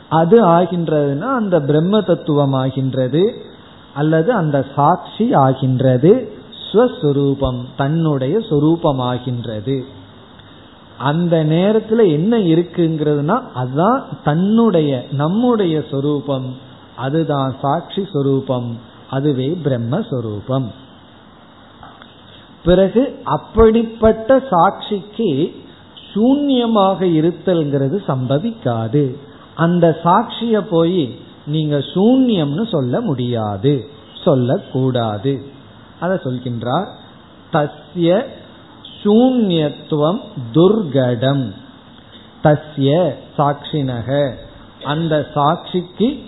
[0.09, 3.35] அது ஆகின்றதுன்னா அந்த பிரம்ம தத்துவம் ஆகின்றது
[3.95, 6.34] அல்லது அந்த சாட்சி ஆகின்றது.
[6.75, 9.83] ஸ்வஸ்வரூபம் தன்னுடைய சொரூபமாகின்றது.
[10.99, 16.57] அந்த நேரத்துல என்ன இருக்குங்கிறதுனா அதுதான் தன்னுடைய நம்முடைய சொரூபம்.
[16.97, 18.79] அதுதான் சாட்சி சொரூபம்.
[19.11, 20.71] அதுவே பிரம்மஸ்வரூபம்
[22.65, 25.55] பிறகு அப்படிப்பட்ட சாட்சிக்கு
[26.15, 29.17] சூன்யமாக இருத்தல்ங்கிறது சம்பவிக்காது.
[29.55, 31.15] அந்த சாட்சிய போய்
[31.47, 33.89] நீங்க சூன்யம்னு சொல்ல முடியாது.
[34.25, 35.45] சொல்லக்கூடாது.
[36.01, 36.87] அதை சொல்கின்றார்.
[37.53, 38.27] தஸ்ய
[39.03, 40.21] சூன்யத்துவம்
[40.53, 41.53] துர்கடம்.
[42.45, 44.35] தஸ்ய சாட்சினக.
[44.85, 46.23] அந்த சாட்சிக்கு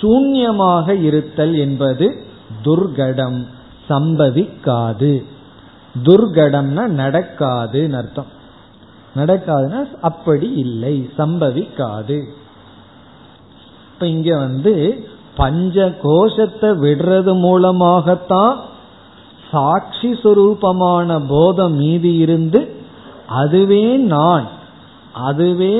[0.00, 2.24] சூன்யமாக இருத்தல் என்பது
[2.64, 3.46] துர்கடம்
[3.88, 5.24] சம்பவிக்காது.
[6.04, 8.26] துர்கடம்னா நடக்காதுன்னு அர்த்தம்.
[9.16, 12.24] நடக்காதுன்னா அப்படி இல்லை சம்பவிக்காது.
[13.92, 18.70] இப்ப இங்க வந்து பஞ்ச கோஷத்தை விடுறது மூலமாகத்தான்
[19.52, 22.60] சாட்சி சுரூபமான போதம் மீதி இருந்து
[23.26, 24.48] அதுவே நான்
[25.12, 25.74] அதுவே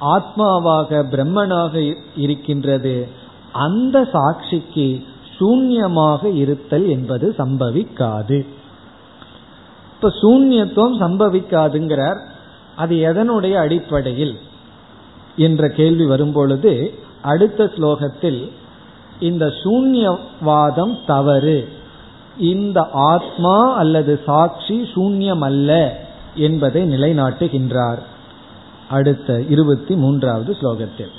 [0.00, 3.08] ஆத்மாவாக பிரம்மனாக இருக்கின்றது.
[3.52, 5.04] அந்த சாட்சிக்கு
[5.38, 8.46] சூன்யமாக இருத்தல் என்பது சம்பவிக்காது.
[9.94, 12.20] இப்ப சூன்யத்துவம் சம்பவிக்காதுங்கிறார்.
[12.76, 14.38] அது எதனுடைய அடிப்படையில்
[15.36, 18.50] என்ற கேள்வி வரும்பொழுது அடுத்த ஸ்லோகத்தில்
[19.20, 21.58] இந்த சூன்யவாதம் தவறு.
[22.39, 25.71] இந்த ஆத்மா அல்லது சாட்சி சூன்யம் அல்ல
[26.35, 28.01] என்பதை நிலைநாட்டுகின்றார்
[28.89, 31.13] அடுத்த இருபத்தி மூன்றாவது ஸ்லோகத்தில்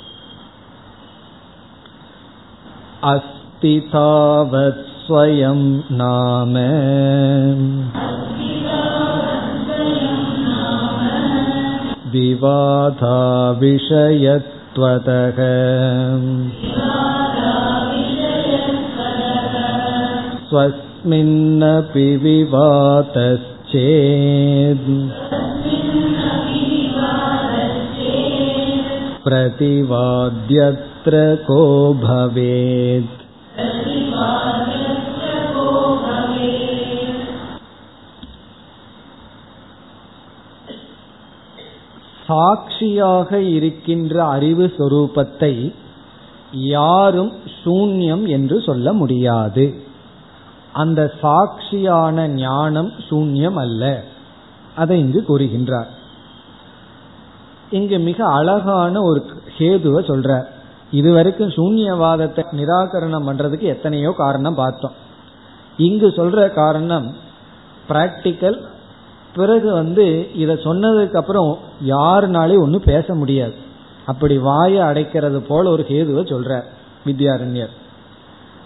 [3.07, 5.59] अस्ति तावत् स्वयं
[5.91, 6.55] नाम
[12.11, 13.19] विवाधा
[13.59, 15.39] विषयत्वतः
[21.01, 23.23] स्वस्मिन्नपि विवातश्चेत्
[29.23, 31.13] प्रतिवाद्यत्र
[31.47, 31.61] को
[32.03, 33.15] भवेत्
[42.27, 45.53] சாட்சியாக இருக்கின்ற அறிவு சொரூபத்தை
[46.71, 49.65] யாரும் சூன்யம் என்று சொல்ல முடியாது
[50.72, 54.02] அந்த சாட்சியான ஞானம் சூன்யம் அல்ல.
[54.76, 55.86] அதை இங்கு கூறுகின்றார்.
[57.70, 59.26] இங்கு மிக அழகான ஒரு
[59.58, 60.44] ஹேதுவை சொல்றார்
[60.90, 64.92] இதுவரைக்கும் சூன்யவாதத்தை நிராகரணம் பண்றதுக்கு எத்தனையோ காரணம் பார்த்தோம்.
[65.76, 67.16] இங்கு சொல்ற காரணம்
[67.88, 68.60] பிராக்டிக்கல்
[69.34, 73.54] பிறகு வந்து இதை சொன்னதுக்கு அப்புறம் யாருனாலையும் ஒன்றும் பேச முடியாது.
[74.06, 76.64] அப்படி வாயை அடைக்கிறது போல ஒரு ஹேதுவை சொல்றார்
[77.06, 77.72] வித்யாரண்யர்.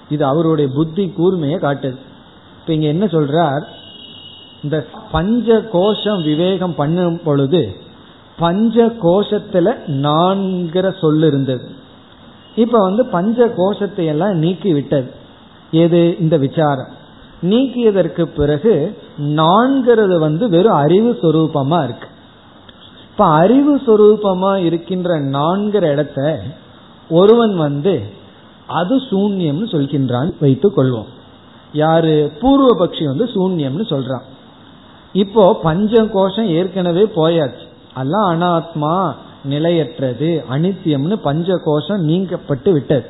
[0.08, 1.96] இது அவருடைய புத்தி கூர்மையை காட்டுது.
[2.60, 3.62] இப்ப இங்க என்ன சொல்றார்?
[4.62, 7.76] இந்த பஞ்ச கோஷம் விவேகம் பண்ணும் பொழுது
[8.38, 11.70] பஞ்ச கோஷத்துல நான்கிற சொல் இருந்தது.
[12.56, 15.10] இப்ப வந்து பஞ்ச கோஷத்தை எல்லாம் நீக்கி விட்டது.
[15.70, 16.16] எது?
[16.18, 16.88] இந்த விசாரம்.
[17.42, 22.08] நீக்கியதற்கு பிறகு நான்கிறது வந்து வெறும் அறிவு சொரூபமா இருக்கு.
[23.10, 26.42] இப்ப அறிவு சொரூபமா இருக்கின்ற நான்கிற இடத்த
[27.10, 28.02] ஒருவன் வந்து
[28.66, 31.06] அது சூன்யம்னு சொல்கின்றான் வைத்துக் கொள்வோம்.
[31.72, 32.32] யாரு?
[32.40, 34.22] பூர்வபக்ஷி வந்து சூன்யம்னு சொல்றான்.
[35.12, 37.68] இப்போ பஞ்ச கோஷம் ஏற்கனவே போயாச்சு.
[37.96, 43.06] எல்லாம் அனாத்மா நிலையற்றது அனித்தியம்னு பஞ்ச கோஷம் நீங்கப்பட்டு விட்டது.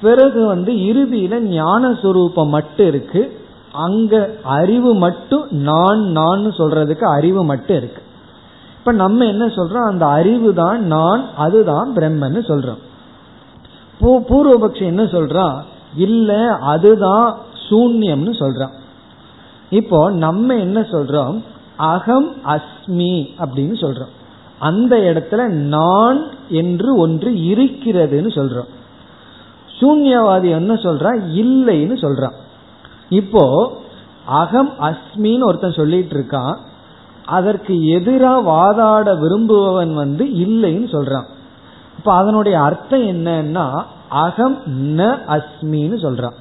[0.00, 3.40] பிறகு வந்து இறுதியில ஞான சுரூபம் மட்டும் இருக்கு.
[3.72, 8.02] அங்க அறிவு மட்டும் நான் நான் சொல்றதுக்கு அறிவு மட்டும் இருக்கு.
[8.78, 9.86] இப்ப நம்ம என்ன சொல்றோம்?
[9.86, 12.78] அந்த அறிவு தான் நான் அதுதான் பிரம்மன்னு சொல்றோம்.
[14.00, 15.56] பூர்வபக்ஷி என்ன சொல்றான்
[15.96, 17.36] இல்ல அதுதான்
[17.68, 18.74] சூன்யம்னு சொல்றான்
[19.70, 21.42] இப்போ நம்ம என்ன சொல்றோம்?
[21.76, 24.14] அகம் அஸ்மி அப்படின்னு சொல்றோம்.
[24.58, 28.68] அந்த இடத்துல நான் என்று ஒன்று இருக்கிறதுன்னு சொல்றோம்.
[29.80, 32.32] சூன்யவாதி என்ன சொல்றான் இல்லைன்னு சொல்றான்
[33.08, 33.72] இப்போ
[34.24, 36.56] அகம் அஸ்மின்னு ஒருத்தன் சொல்லிட்டு இருக்கான்.
[37.24, 41.28] அதற்கு எதிராக வாதாட விரும்புபவன் வந்து இல்லைன்னு சொல்றான்.
[41.98, 44.58] இப்ப அதனுடைய அர்த்தம் என்னன்னா அகம்
[44.98, 46.36] ந அஸ்மின்னு சொல்றான்.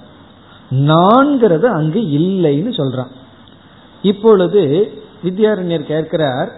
[0.70, 3.12] நான்கிறது அங்கு இல்லைன்னு சொல்றான்.
[4.02, 4.92] இப்பொழுது
[5.24, 6.52] வித்யாரண்யர் கேட்கிறார்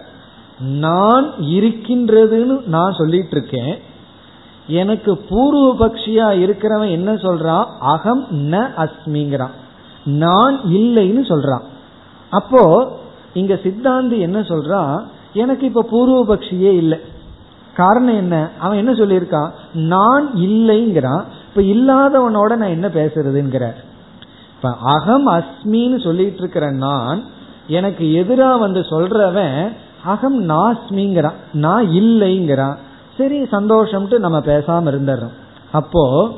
[0.58, 3.78] நான் இருக்கின்றதுன்னு நான் சொல்லிட்டு இருக்கேன்
[4.66, 7.64] எனக்கு பூர்வ பக்ஷியா இருக்கிறவன் என்ன சொல்றான்?
[7.78, 9.54] அகம் ந அஸ்மிங்கிறான்.
[10.04, 11.62] நான் இல்லைன்னு சொல்றான்.
[12.30, 12.92] அப்போ
[13.34, 15.04] இங்க சித்தாந்தி என்ன சொல்றான்?
[15.32, 16.98] எனக்கு இப்ப பூர்வபக்ஷியே இல்லை.
[17.76, 18.50] காரணம் என்ன?
[18.58, 19.50] அவன் என்ன சொல்லியிருக்கான்?
[19.72, 21.24] நான் இல்லைங்கிறான்.
[21.48, 23.72] இப்ப இல்லாதவனோட நான் என்ன பேசுறதுங்கிற
[24.56, 27.22] இப்ப அகம் அஸ்மின்னு சொல்லிட்டு இருக்கிற நான்
[27.66, 29.72] எனக்கு எதிராக வந்து சொல்றவன்
[30.04, 31.38] அகம் நாஸ்மிங்கிறான்.
[31.52, 32.76] நான் இல்லைங்கிறான்.
[33.16, 35.36] சரி சந்தோஷம்ட்டு நம்ம பேசாம இருந்துடுறோம்.
[35.72, 36.28] அப்போ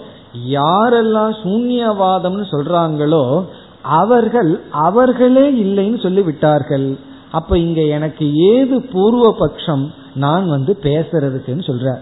[0.48, 3.44] யாரெல்லாம் சூன்யவாதம்னு சொல்றாங்களோ
[3.82, 6.98] அவர்கள் அவர்களே இல்லைன்னு சொல்லி விட்டார்கள்
[7.30, 11.96] அப்ப இங்க எனக்கு ஏது பூர்வ பட்சம் நான் வந்து பேசுறதுக்குன்னு சொல்ற.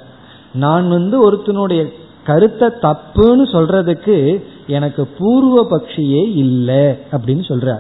[0.53, 1.93] நான் வந்து ஒருத்தனுடைய
[2.25, 7.79] கருத்தை தப்புன்னு சொல்றதுக்கு எனக்கு பூர்வ பட்சியே இல்லை அப்படின்னு சொல்ற.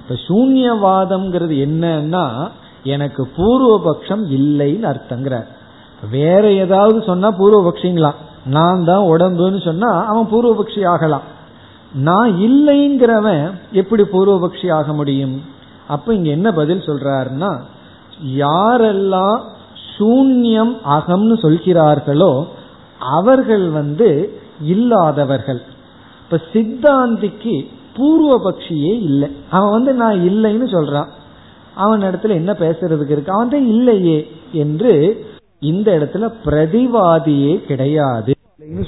[0.00, 2.48] இப்ப சூன்யவாதம்ங்கிறது என்னன்னா
[2.82, 5.46] எனக்கு பூர்வ பட்சம் இல்லைன்னு அர்த்தங்கிறார்
[6.10, 11.22] வேற ஏதாவது சொன்னா பூர்வபக்ஷிங்களாம் நான் தான் உடம்புன்னு சொன்னா அவன் பூர்வபக்ஷி ஆகலாம்.
[11.92, 15.42] நான் இல்லைங்கிறவன் எப்படி பூர்வபக்ஷி ஆக முடியும்?
[15.88, 17.60] அப்ப இங்க என்ன பதில் சொல்றாருன்னா
[18.36, 19.40] யாரெல்லாம்
[20.02, 22.46] சூன்யம் அகம்னு சொல்கிறார்களோ
[22.98, 24.08] அவர்கள் வந்து
[24.66, 25.60] இல்லாதவர்கள்.
[26.24, 27.54] இப்ப சித்தாந்திக்கு
[27.96, 29.28] பூர்வபக்ஷியே இல்லை.
[29.50, 31.10] அவன் வந்து நான் இல்லைன்னு சொல்றான்.
[31.74, 33.32] அவன் இடத்துல என்ன பேசுறதுக்கு இருக்கு?
[33.32, 34.92] அவன் தான் இல்லையே என்று
[35.60, 38.32] இந்த இடத்துல பிரதிவாதியே கிடையாது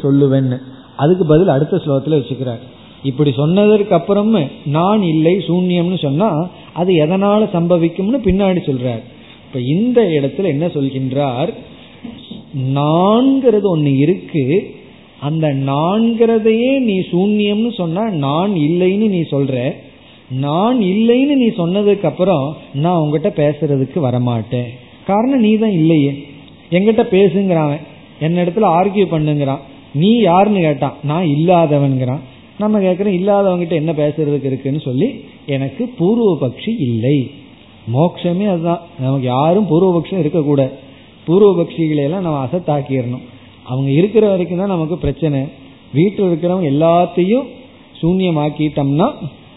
[0.02, 0.58] சொல்லுவேன்னு.
[0.96, 2.62] அதுக்கு பதில் அடுத்த ஸ்லோகத்துல வச்சுக்கிறார்.
[3.02, 6.28] இப்படி சொன்னதற்கு அப்புறமே நான் இல்லை சூன்யம்னு சொன்னா
[6.72, 9.02] அது எதனால சம்பவிக்கும்னு பின்னாடி சொல்றார்.
[9.54, 11.52] இப்ப இந்த இடத்துல என்ன சொல்கின்றார்?
[12.74, 14.74] நான்கிறது ஒன்னு இருக்கு.
[15.20, 19.74] அந்த நான்கிறதையே நீ சூன்யம்னு சொன்னா நான் இல்லைன்னு நீ சொல்ற.
[20.30, 24.66] நான் இல்லைன்னு நீ சொன்னதுக்கு அப்புறம் நான் உங்ககிட்ட பேசுறதுக்கு வரமாட்டேன்.
[25.06, 26.26] காரணம் நீ தான் இல்லையே.
[26.70, 27.76] எங்கிட்ட பேசுங்கிறான்
[28.20, 29.60] என்ன இடத்துல ஆர்கியூ பண்ணுங்கிறான்.
[29.94, 30.96] நீ யாருன்னு கேட்டான்?
[31.04, 32.20] நான் இல்லாதவன்கிறான்.
[32.58, 37.30] நம்ம கேட்கறோம் இல்லாதவங்கிட்ட என்ன பேசுறதுக்கு இருக்குன்னு சொல்லி எனக்கு பூர்வ பக்ஷி இல்லை.
[37.92, 38.80] மோட்சமே அதுதான்.
[38.98, 40.72] நமக்கு யாரும் பூர்வபக்ஷம் இருக்கக்கூடாது
[41.26, 43.22] பூர்வபக்ஷிகளையெல்லாம் நம்ம அசத்தாக்கிடணும்.
[43.64, 45.44] அவங்க இருக்கிற வரைக்கும் தான் நமக்கு பிரச்சனை.
[45.92, 47.46] வீட்டில் இருக்கிறவங்க எல்லாத்தையும்
[48.02, 49.14] சூன்யமாக்கிட்டோம்னா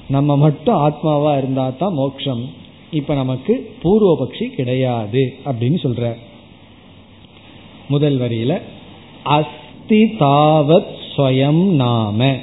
[0.09, 2.49] நம்ம மட்டும் ஆத்மாவா இருந்தா தான் மோட்சம்
[2.91, 6.15] இப்ப நமக்கு பூர்வபக்ஷி கிடையாது அப்படின்னு சொல்ற.
[7.87, 8.61] முதல் வரியில
[9.23, 12.35] அஸ்தி தாவத் ஸ்வயம் நாம.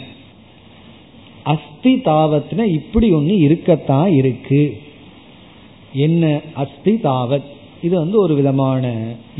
[1.43, 4.83] அஸ்தி தாவத்னா இப்படி ஒன்னு இருக்கத்தான் இருக்கு.
[5.95, 7.43] என்ன அஸ்தி தாவத்
[7.83, 8.95] இது வந்து ஒரு விதமான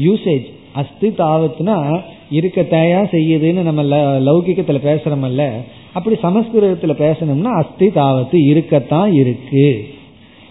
[0.05, 3.83] யூசேஜ் அஸ்தி தாவத்னா இருக்க தயா செய்யுதுன்னு நம்ம
[4.19, 5.51] லௌகிக்கத்துல பேசுறோமல்ல.
[5.93, 9.89] அப்படி சமஸ்கிருதத்துல பேசணும்னா அஸ்தி தாவத்து இருக்கத்தான் இருக்கு.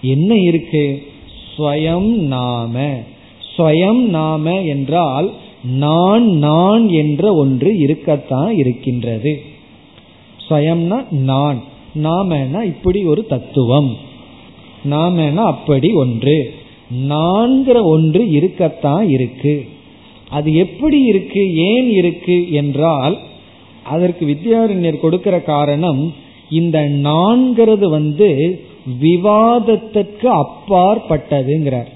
[0.01, 1.03] என்ன இருக்கு?
[1.57, 2.99] ஸ்வயம் நாம.
[3.57, 5.31] ஸ்வயம் நாம என்றால்
[5.63, 9.41] நான் நான் என்ற ஒன்று இருக்கத்தான் இருக்கின்றது.
[10.49, 11.61] ஸ்வயம்னா நான்.
[12.03, 14.11] நாமனா இப்படி ஒரு தத்துவம்.
[14.89, 16.53] நாமனா அப்படி ஒன்று.
[17.09, 19.65] நான்கிற ஒன்று இருக்கத்தான் இருக்கு.
[20.29, 23.17] அது எப்படி இருக்கு ஏன் இருக்கு என்றால்
[23.83, 26.13] அதற்கு வித்யாரண்யர் கொடுக்கிற காரணம்
[26.49, 28.61] இந்த நான்கிறது வந்து
[28.99, 31.89] விவாதத்திற்கு அப்பாற்பட்டதுங்கிறார்.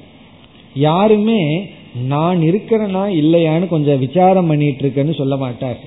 [0.73, 1.69] யாருமே
[2.07, 5.77] நான் இருக்கிறனா இல்லையான்னு கொஞ்சம் விசாரம் பண்ணிட்டு இருக்கேன்னு சொல்ல மாட்டார்.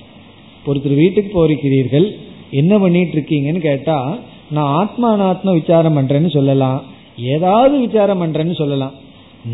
[0.66, 2.14] ஒருத்தர் வீட்டுக்கு போயிருக்கிறீர்கள்
[2.50, 4.18] என்ன பண்ணிட்டு இருக்கீங்கன்னு கேட்டா
[4.50, 6.89] நான் ஆத்மானாத்மா விசாரம் பண்றேன்னு சொல்லலாம்.
[7.16, 8.92] ஏதாவது விசாரம் பண்றேன்னு சொல்லலாம்.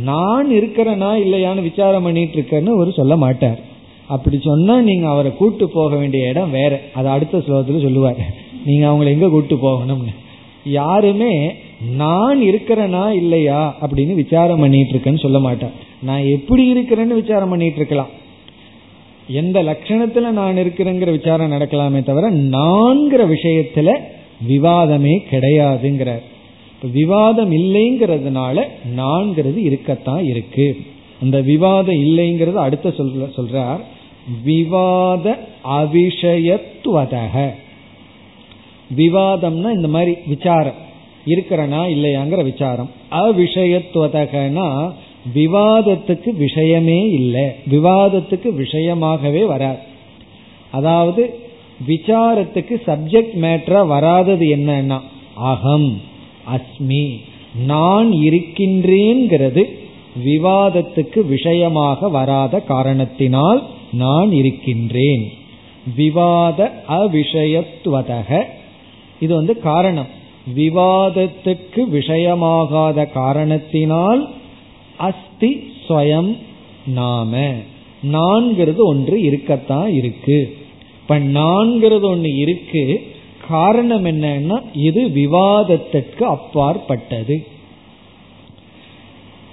[0.03, 3.61] நான் இருக்கிறனா இல்லையான்னு விசாரம் பண்ணிட்டு இருக்கேன்னு ஒரு சொல்ல மாட்டார்.
[4.09, 6.81] அப்படி சொன்னா நீங்க அவரை கூட்டு போக வேண்டிய இடம் வேற.
[6.95, 8.17] அது அடுத்த ஸ்லோகத்துல சொல்லுவார்.
[8.65, 10.15] நீங்க அவங்களை எங்க கூட்டு போகணும்னு.
[10.65, 11.55] யாருமே
[11.97, 15.69] நான் இருக்கிறனா இல்லையா அப்படின்னு விசாரம் பண்ணிட்டு இருக்கேன்னு சொல்ல மாட்டேன்
[16.03, 18.07] நான் எப்படி இருக்கிறேன்னு விசாரம் பண்ணிட்டு இருக்கலாம்.
[19.29, 23.99] எந்த லட்சணத்துல நான் இருக்கிறேங்கிற விசாரம் நடக்கலாமே தவிர நான்கிற விஷயத்துல
[24.49, 26.23] விவாதமே கிடையாதுங்கிறார்.
[26.83, 28.65] விவாதம் இல்லைங்கிறதுனால
[28.97, 30.77] நான்கிறது இருக்கத்தான் இருக்கு.
[31.23, 33.81] அந்த விவாதம் இல்லைங்கிறது அடுத்த சொல்ற சொல்றார்
[34.45, 35.39] விவாத
[35.71, 37.51] அவிஷயத்துவதக.
[38.97, 40.85] விவாதம்னா இந்த மாதிரி விசாரம்.
[41.27, 42.91] இருக்கிறனா இல்லையாங்கிற விசாரம்.
[43.11, 44.93] அவிஷயத்துவதகனா
[45.35, 47.51] விவாதத்துக்கு விஷயமே இல்லை.
[47.67, 49.79] விவாதத்துக்கு விஷயமாகவே வராது.
[50.71, 51.39] அதாவது
[51.87, 55.01] விசாரத்துக்கு சப்ஜெக்ட் மேட்டரா வராதது என்னன்னா
[55.35, 56.01] அகம்.
[56.55, 57.21] அஸ்மி.
[57.67, 59.65] நான் இருக்கின்றேங்கிறது
[60.25, 65.33] விவாதத்துக்கு விஷயமாக வராத காரணத்தினால் நான் இருக்கின்றேன்.
[65.97, 68.43] விவாத அவிஷயத்துவதக
[69.21, 70.07] இது வந்து காரணம்.
[70.57, 74.29] விவாதத்துக்கு விஷயமாகாத காரணத்தினால்
[74.97, 76.37] அஸ்தி ஸ்வயம்
[76.87, 77.53] நாம.
[78.13, 80.57] நான்கிறது ஒன்று இருக்கத்தான் இருக்கு.
[81.01, 83.07] இப்ப நான்கிறது ஒன்று இருக்கு.
[83.49, 84.57] காரணம் என்னன்னா
[84.89, 87.37] இது விவாதத்திற்கு அப்பாற்பட்டது.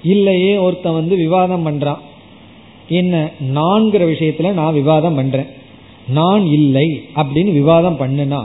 [0.04, 2.02] இல்லையே ஒருத்தன் வந்து விவாதம் பண்றான்.
[3.00, 5.50] என்ன நான்கிற விஷயத்துல நான் விவாதம் பண்றேன்.
[6.08, 8.42] நான் இல்லை அப்படின்னு விவாதம் பண்ணுனா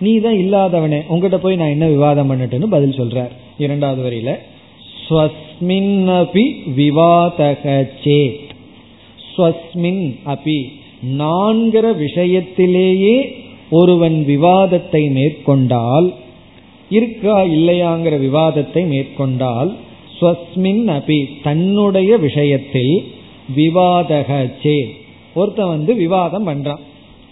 [0.00, 3.32] நீ தான் இல்லாதவனே உங்ககிட்ட போய் நான் என்ன விவாதம் பண்ணட்டுன்னு பதில் சொல்றார்.
[3.58, 4.32] இரண்டாவது வரியில
[5.02, 6.44] ஸ்வஸ்மின் அபி
[6.76, 7.64] விவாதக
[8.04, 8.46] சேத்
[9.30, 10.58] ஸ்வஸ்மின் அபி
[11.18, 13.16] நான்கிற விஷயத்திலேயே
[13.70, 16.14] ஒருவன் விவாதத்தை மேற்கொண்டால்
[16.90, 19.76] இருக்கா இல்லையாங்கிற விவாதத்தை மேற்கொண்டால்
[20.20, 23.04] ஸ்வஸ்மின் அபி தன்னுடைய விஷயத்தில்
[23.54, 24.94] விவாதக சே
[25.34, 26.82] ஒருத்தன் வந்து விவாதம் பண்றான்.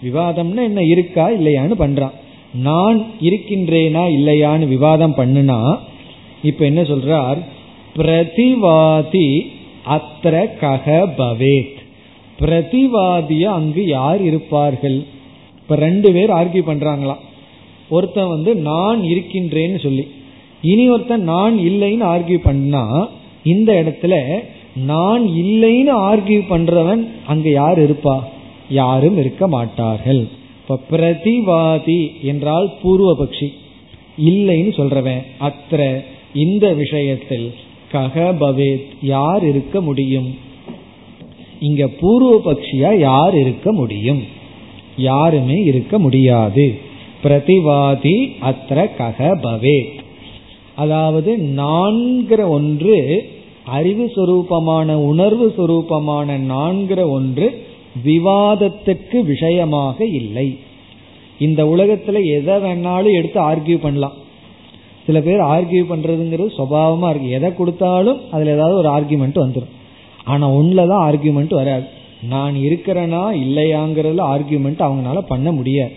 [0.02, 2.12] விவாதம்னா என்ன இருக்கா இல்லையான்னு பண்றான்.
[2.52, 5.78] நான் இருக்கின்றேனா இல்லையான்னு விவாதம் பண்ணுனா
[6.42, 7.38] இப்ப என்ன சொல்றார்?
[7.96, 9.46] பிரதிவாதி
[9.84, 11.78] அத்திர கக பவேத்
[12.40, 15.04] பிரதிவாதிய அங்கு யார் இருப்பார்கள்?
[15.64, 17.22] இப்ப ரெண்டு பேர் ஆர்கியூ பண்றாங்களாம்.
[17.88, 20.08] ஒருத்தன் வந்து நான் இருக்கின்றேன்னு சொல்லி.
[20.62, 23.08] இனி ஒருத்தன் நான் இல்லைன்னு ஆர்கியூ பண்ணா
[23.44, 24.38] இந்த இடத்துல
[24.76, 28.20] நான் இல்லைன்னு ஆர்கியூ பண்றவன் அங்க யார் இருப்பா?
[28.70, 30.28] யாரும் இருக்க மாட்டார்கள்.
[30.62, 33.48] இப்ப பிரதிவாதி என்றால் பூர்வபக்ஷி
[34.24, 35.22] இல்லைன்னு சொல்றவன்.
[35.40, 36.04] அத்த
[36.34, 37.54] இந்த விஷயத்தில்
[37.92, 40.38] கக பவேத் யார் இருக்க முடியும்?
[41.60, 44.33] இங்க பூர்வ பக்ஷியா யார் இருக்க முடியும்?
[44.96, 46.78] யாருமே இருக்க முடியாது.
[47.22, 50.02] பிரதிவாதி அத்திர கக பவேத்.
[50.74, 53.28] அதாவது நான்கிற ஒன்று
[53.64, 57.62] அறிவு சுரூபமான உணர்வு சுரூபமான நான்கிற ஒன்று
[58.04, 60.58] விவாதத்துக்கு விஷயமாக இல்லை.
[61.38, 64.12] இந்த உலகத்துல எதை வேணாலும் எடுத்து ஆர்கியூ பண்ணலாம்.
[65.06, 67.30] சில பேர் ஆர்கியூ பண்றதுங்கிறது சுபாவமா இருக்கு.
[67.30, 69.72] எதை கொடுத்தாலும் அதுல ஏதாவது ஒரு ஆர்கியூமெண்ட் வந்துடும்
[70.24, 72.02] ஆனா ஒன்னுலதான் ஆர்கியூமெண்ட் வராது.
[72.28, 75.92] நான் இருக்கிறேனா இல்லையாங்கிறதுல ஆர்கியூமெண்ட் அவங்களால பண்ண முடியாது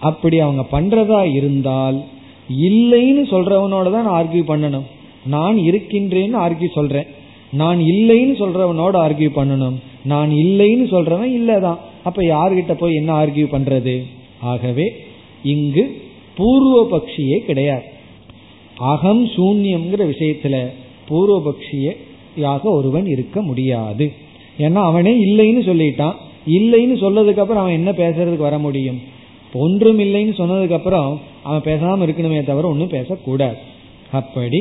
[0.00, 2.02] அப்படி அவங்க பண்றதா இருந்தால்
[2.48, 4.86] இல்லைன்னு சொல்றவனோட தான் ஆர்கியூ பண்ணணும்.
[5.26, 7.06] நான் இருக்கின்றேன்னு ஆர்கியூ சொல்றேன்.
[7.52, 9.76] நான் இல்லைன்னு சொல்றவனோட ஆர்கியூ பண்ணணும்.
[10.04, 14.02] நான் இல்லைன்னு சொல்றவன் இல்லதான் அப்ப யார்கிட்ட போய் என்ன ஆர்கியூ பண்றது?
[14.40, 14.92] ஆகவே
[15.42, 16.02] இங்கு
[16.36, 17.82] பூர்வ பக்ஷியே கிடையாது.
[18.76, 20.66] அகம் சூன்யம்ங்கிற விஷயத்துல
[21.08, 24.19] பூர்வபக்ஷியாக ஒருவன் இருக்க முடியாது.
[24.64, 26.16] ஏன்னா அவனே இல்லைன்னு சொல்லிட்டான்.
[26.58, 29.00] இல்லைன்னு சொன்னதுக்கு அப்புறம் அவன் என்ன பேசுறதுக்கு வர முடியும்?
[29.52, 33.58] ஒன்றும் இல்லைன்னு சொன்னதுக்கு அப்புறம் அவன் பேசாம இருக்கணுமே தவிர ஒன்றும் பேசக்கூடாது.
[34.12, 34.60] அப்படி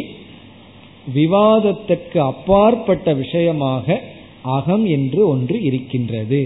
[1.13, 3.99] விவாதத்திற்கு அப்பாற்பட்ட விஷயமாக
[4.41, 6.41] அகம் என்று ஒன்று இருக்கின்றது.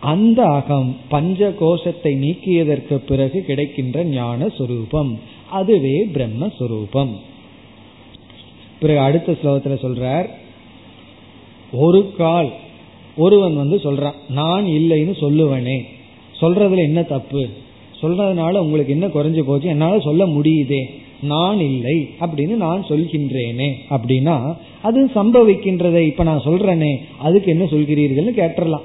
[0.00, 5.12] அந்த அகம் பஞ்ச கோஷத்தை நீக்கியதற்கு பிறகு கிடைக்கின்ற ஞான சுரூபம்
[5.50, 7.12] அதுவே பிரம்மஸ்வரூபம்.
[8.80, 10.28] பிறகு அடுத்த ஸ்லோகத்தில் சொல்றார்
[11.72, 12.50] ஒரு கால்
[13.16, 15.80] ஒருவன் வந்து சொல்றான் நான் இல்லைன்னு சொல்லுவனே.
[16.40, 17.48] சொல்றதுல என்ன தப்பு?
[18.02, 19.68] சொல்றதுனால உங்களுக்கு என்ன குறைஞ்சு போச்சு?
[19.68, 20.84] என்னால சொல்ல முடியுதே.
[21.22, 23.72] நான் இல்லை அப்படின்னு நான் சொல்கின்றேனே.
[23.90, 28.82] அப்படின்னா அது சம்பவிக்கின்றதை இப்ப நான் சொல்றேனே அதுக்கு என்ன சொல்கிறீர்கள்னு கேட்டுடலாம்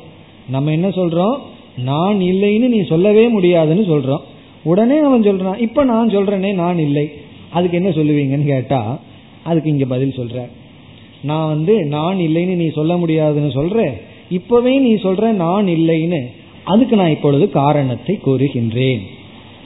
[0.49, 1.37] நம்ம என்ன சொல்றோம்?
[1.77, 4.21] நான் இல்லைன்னு நீ சொல்லவே முடியாதுன்னு சொல்றோம்.
[4.63, 7.11] உடனே அவன் சொல்றான் இப்ப நான் சொல்றேனே நான் இல்லை.
[7.49, 8.99] அதுக்கு என்ன சொல்லுவீங்கன்னு கேட்டா
[9.43, 10.47] அதுக்கு இங்க பதில் சொல்ற.
[11.21, 13.91] நான் வந்து நான் இல்லைன்னு நீ சொல்ல முடியாதுன்னு சொல்ற.
[14.30, 16.22] இப்பவே நீ சொல்ற நான் இல்லைன்னு
[16.64, 19.02] அதுக்கு நான் இப்பொழுது காரணத்தை கூறுகின்றேன்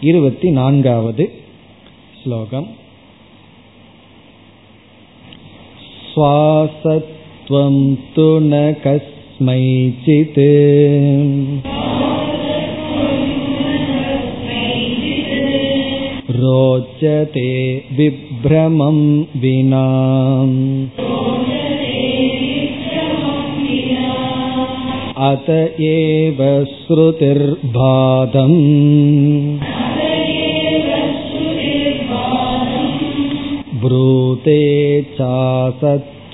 [0.00, 1.24] இருபத்தி நான்காவது
[2.22, 2.68] ஸ்லோகம்
[6.08, 7.74] स्वासत्वं
[8.14, 10.38] तु न कस्मैचित्
[16.36, 17.48] रोचते
[17.92, 18.98] विभ्रमं
[19.36, 19.84] विना
[25.22, 25.48] अत
[25.88, 26.40] एव
[26.76, 28.58] श्रुतिर्बाधम्
[33.80, 34.60] ब्रूते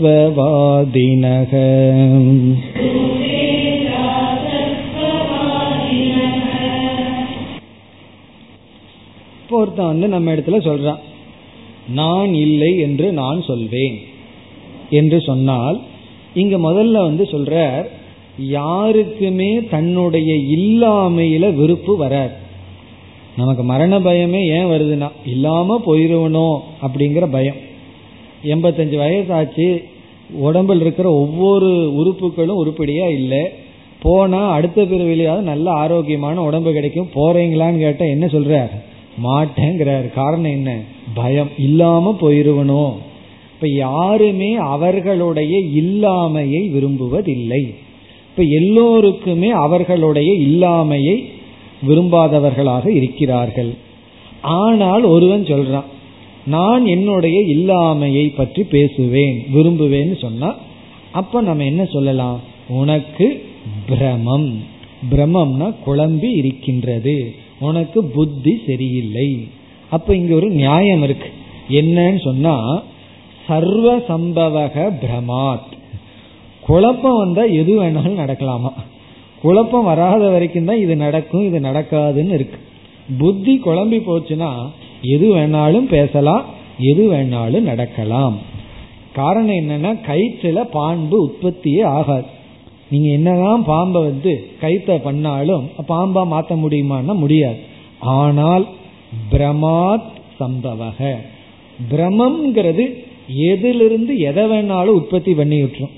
[0.05, 1.53] चासत्त्ववादिनः
[9.57, 11.01] ஒருத்தன் வந்து நம்ம இடத்துல சொல்றான்
[11.95, 13.97] நான் இல்லை என்று நான் சொல்வேன்
[14.91, 15.79] என்று சொன்னால்
[16.35, 17.55] இங்க முதல்ல வந்து சொல்ற
[18.40, 22.46] யாருக்குமே தன்னுடைய இல்லாமையில விருப்பு வராது.
[23.38, 27.56] நமக்கு மரண பயமே ஏன் வருதுன்னா இல்லாம போயிருவனோ அப்படிங்கிற பயம்.
[28.44, 29.84] எண்பத்தஞ்சு வயசாச்சு
[30.32, 33.50] உடம்பில் இருக்கிற ஒவ்வொரு உறுப்புகளும் உருப்படியா இல்லை.
[34.02, 37.10] போனா அடுத்த பிறவிலையாவது நல்ல ஆரோக்கியமான உடம்பு கிடைக்கும்.
[37.16, 38.70] போறீங்களான்னு கேட்டா என்ன சொல்றார்?
[39.24, 40.14] மாட்டேங்கிறார்.
[40.14, 40.80] காரணம் என்ன?
[41.14, 41.50] பயம்.
[41.58, 42.94] இல்லாம போயிருவனோ
[43.54, 47.76] இப்ப யாருமே அவர்களுடைய இல்லாமையை விரும்புவதில்லை.
[48.38, 51.24] இப்ப எல்லோருக்குமே அவர்களுடைய இல்லாமையை
[51.88, 53.74] விரும்பாதவர்களாக இருக்கிறார்கள்.
[54.42, 55.84] ஆனால் ஒருவன் சொல்றான்
[56.46, 60.56] நான் என்னுடைய இல்லாமையை பற்றி பேசுவேன் விரும்புவேன்னு சொன்னா
[61.12, 62.40] அப்ப நம்ம என்ன சொல்லலாம்?
[62.68, 63.46] உனக்கு
[63.88, 64.64] பிரமம்.
[65.12, 67.34] பிரமம்னா குழம்பி இருக்கின்றது.
[67.60, 69.48] உனக்கு புத்தி சரியில்லை.
[69.90, 71.30] அப்ப இங்க ஒரு நியாயம் இருக்கு.
[71.70, 72.84] என்னன்னு சொன்னா
[73.48, 75.76] சர்வ சம்பவக பிரமாத்.
[76.68, 78.72] குழப்பம் வந்தா எது வேணாலும் நடக்கலாமா?
[79.42, 82.58] குழப்பம் வராத வரைக்கும் தான் இது நடக்கும் இது நடக்காதுன்னு இருக்கு.
[83.18, 84.52] புத்தி குழம்பி போச்சுன்னா
[85.02, 86.46] எது வேணாலும் பேசலாம்
[86.80, 88.38] எது வேணாலும் நடக்கலாம்.
[89.14, 92.26] காரணம் என்னன்னா கயிற்றுல பாம்பு உற்பத்தியே ஆகாது.
[92.90, 97.60] நீங்க என்னதான் பாம்பை வந்து கைத்த பண்ணாலும் பாம்பா மாத்த முடியுமான்னா முடியாது.
[98.00, 98.66] ஆனால்
[99.32, 100.10] பிரமாத்
[100.40, 101.16] சம்பவக.
[101.92, 102.86] பிரமம்ங்கிறது
[103.28, 105.96] எதிலிருந்து எதை வேணாலும் உற்பத்தி பண்ணி விட்டுரும்.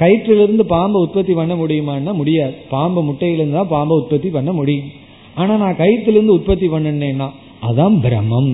[0.00, 2.54] கயிற்றிலிருந்து பாம்பை உற்பத்தி பண்ண முடியுமான்னா முடியாது.
[2.74, 4.90] பாம்பு முட்டையிலிருந்து தான் பாம்பை உற்பத்தி பண்ண முடியும்.
[5.34, 7.28] ஆனா நான் கயிற்றிலிருந்து உற்பத்தி பண்ணேன்னா
[7.68, 8.52] அதான் பிரமம்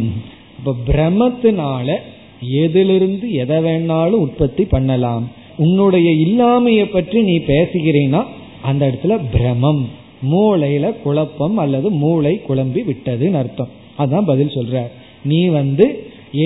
[0.58, 1.88] இப்ப பிரமத்தினால
[2.64, 5.24] எதிலிருந்து எதை வேணாலும் உற்பத்தி பண்ணலாம்.
[5.56, 8.20] உன்னுடைய இல்லாமையை பற்றி நீ பேசுகிறீன்னா
[8.62, 9.82] அந்த இடத்துல பிரமம்
[10.32, 13.70] மூளையில குழப்பம் அல்லது மூளை குழம்பி விட்டதுன்னு அர்த்தம்.
[13.98, 14.82] அதான் பதில் சொல்ற
[15.24, 15.86] நீ வந்து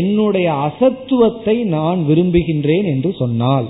[0.01, 3.67] என்னுடைய அசத்துவத்தை நான் விரும்புகின்றேன் என்று சொன்னால்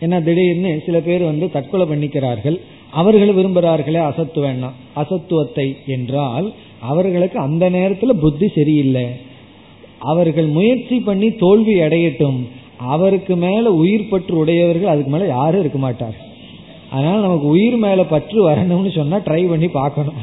[0.00, 2.56] ஏன்னா திடீர்னு சில பேர் வந்து தற்கொலை பண்ணிக்கிறார்கள்.
[2.90, 9.06] அவர்கள் விரும்புகிறார்களே அசத்துவன்னா அசத்துவத்தை என்றால் அவர்களுக்கு அந்த நேரத்தில் புத்தி சரியில்லை.
[9.98, 12.38] அவர்கள் முயற்சி பண்ணி தோல்வி அடையட்டும்.
[12.78, 16.16] அவருக்கு மேல உயிர் பற்று உடையவர்கள் அதுக்கு மேல யாரும் இருக்க மாட்டார்
[16.90, 20.18] அதனால நமக்கு உயிர் மேல பற்று வரணும்னு சொன்னா ட்ரை பண்ணி பார்க்கணும்.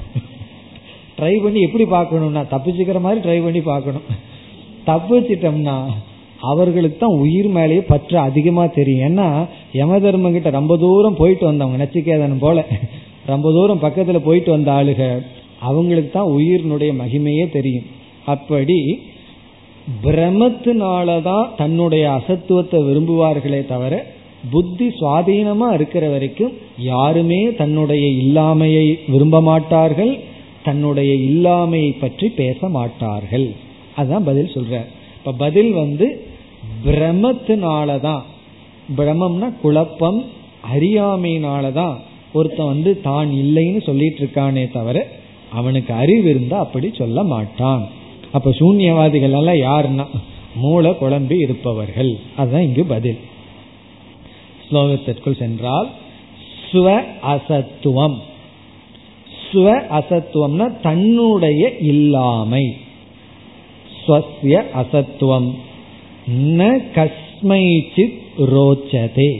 [1.17, 4.07] ட்ரை பண்ணி எப்படி பார்க்கணும்னா தப்பிச்சுக்கிற மாதிரி ட்ரை பண்ணி பார்க்கணும்.
[4.87, 5.75] தப்பிச்சிட்டோம்னா
[6.49, 9.05] அவர்களுக்கு தான் உயிர் மேலேயே பற்று அதிகமா தெரியும்.
[9.09, 9.27] ஏன்னா
[9.79, 12.65] யம தர்மம் கிட்ட ரொம்ப தூரம் போயிட்டு வந்தவங்க நச்சிக்கேதன் போல.
[13.31, 15.01] ரொம்ப தூரம் பக்கத்துல போயிட்டு வந்த ஆளுக
[15.69, 17.87] அவங்களுக்கு தான் உயிரினுடைய மகிமையே தெரியும்.
[18.33, 18.79] அப்படி
[20.05, 23.93] பிரமத்தினாலதான் தன்னுடைய அசத்துவத்தை விரும்புவார்களே தவிர
[24.53, 26.53] புத்தி சுவாதீனமா இருக்கிற வரைக்கும்
[26.89, 30.13] யாருமே தன்னுடைய இல்லாமையை விரும்ப மாட்டார்கள்
[30.67, 33.47] தன்னுடைய இல்லாமையை பற்றி பேச மாட்டார்கள்.
[33.97, 34.75] அதுதான் பதில் சொல்ற
[35.17, 36.07] இப்ப பதில் வந்து
[36.85, 38.21] பிரமத்தினாலதான்
[38.97, 40.25] பிரமம்னா குழப்பம்
[40.75, 41.95] அறியாமையினாலதான்.
[42.33, 45.07] ஒருத்தன் வந்து தான் இல்லைன்னு சொல்லிட்டு இருக்கானே தவிர
[45.51, 47.87] அவனுக்கு அறிவு இருந்தா அப்படி சொல்ல மாட்டான்.
[48.31, 50.05] அப்ப சூன்யவாதிகள் எல்லாம் யாருன்னா
[50.55, 52.17] மூல குழம்பி இருப்பவர்கள்.
[52.37, 53.19] அதுதான் இங்கு பதில்.
[54.69, 55.89] ஸ்லோகத்திற்குள் சென்றால்
[56.71, 58.17] ஸ்வ அசத்துவம்.
[59.51, 62.77] ஸ்வ அசத்துவம்னா தன்னுடைய இல்லாமை.
[64.07, 65.71] ஸ்வசிய அசத்துவம்.
[66.31, 69.37] ந கஸ்மைச்சித் ரோச்சதே.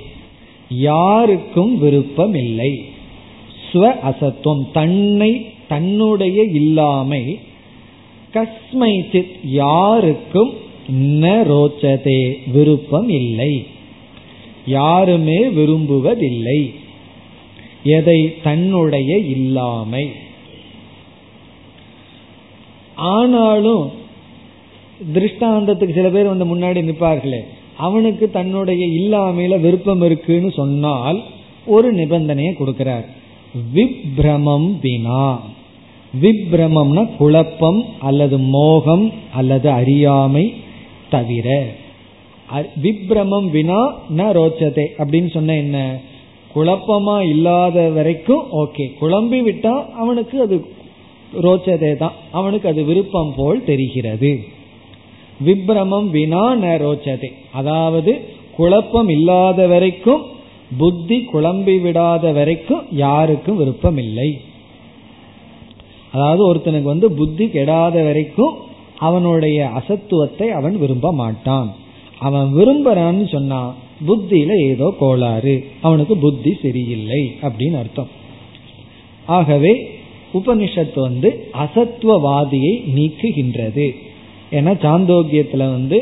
[0.69, 2.85] யாருக்கும் விருப்பம் இல்லை
[3.71, 7.39] ஸ்வ அசத்துவம் தன்னை தன்னுடைய இல்லாமை.
[8.33, 10.53] கஸ்மைச்சித் யாருக்கும்
[10.91, 13.65] ந ரோச்சதே விருப்பம் இல்லை
[14.65, 16.73] யாருமே விரும்புவதில்லை.
[17.83, 20.09] எதை தன்னுடைய இல்லாமை.
[22.95, 23.91] ஆனாலும்
[25.13, 27.39] திருஷ்டாந்தத்துக்கு சில பேர் வந்து முன்னாடி நிற்பார்களே.
[27.77, 31.23] அவனுக்கு தன்னுடைய இல்லாமையில விருப்பம் இருக்குன்னு சொன்னால்
[31.65, 33.05] ஒரு நிபந்தனையை கொடுக்கிறார்.
[33.75, 35.41] விப்ரமம் வினா.
[36.21, 40.53] விப்ரமம்னா குழப்பம் அல்லது மோகம் அல்லது அறியாமை
[41.09, 41.67] தவிர.
[42.83, 45.99] விப்ரமம் வினா ந ரோச்சதே அப்படின்னு சொன்ன என்ன?
[46.55, 48.91] குழப்பமா இல்லாத வரைக்கும் ஓகே.
[49.01, 50.65] குழம்பி விட்டா அவனுக்கு அது
[51.41, 52.13] ரோச்சதே தான்.
[52.31, 54.61] அவனுக்கு அது விருப்பம் போல் தெரிகிறது.
[55.45, 58.13] விப்ரமம் வினா ந ரோச்சதே அதாவது
[58.55, 60.23] குழப்பம் இல்லாத வரைக்கும்
[60.77, 64.29] புத்தி குழம்பி விடாத வரைக்கும் யாருக்கும் விருப்பம் இல்லை
[66.11, 68.55] அதாவது ஒருத்தனுக்கு வந்து புத்தி கெடாத வரைக்கும்
[68.97, 71.69] அவனுடைய அசத்துவத்தை அவன் விரும்ப மாட்டான்.
[72.19, 73.61] அவன் விரும்புறான்னு சொன்னா
[74.07, 75.55] புத்தியில ஏதோ கோளாறு.
[75.81, 78.11] அவனுக்கு புத்தி சரியில்லை அப்படின்னு அர்த்தம்.
[79.27, 79.73] ஆகவே
[80.33, 83.87] உபனிஷத்து வந்து அசத்துவவாதியை நீக்குகின்றது.
[84.57, 85.97] ஏன்னா சாந்தோக்கியத்துல வந்து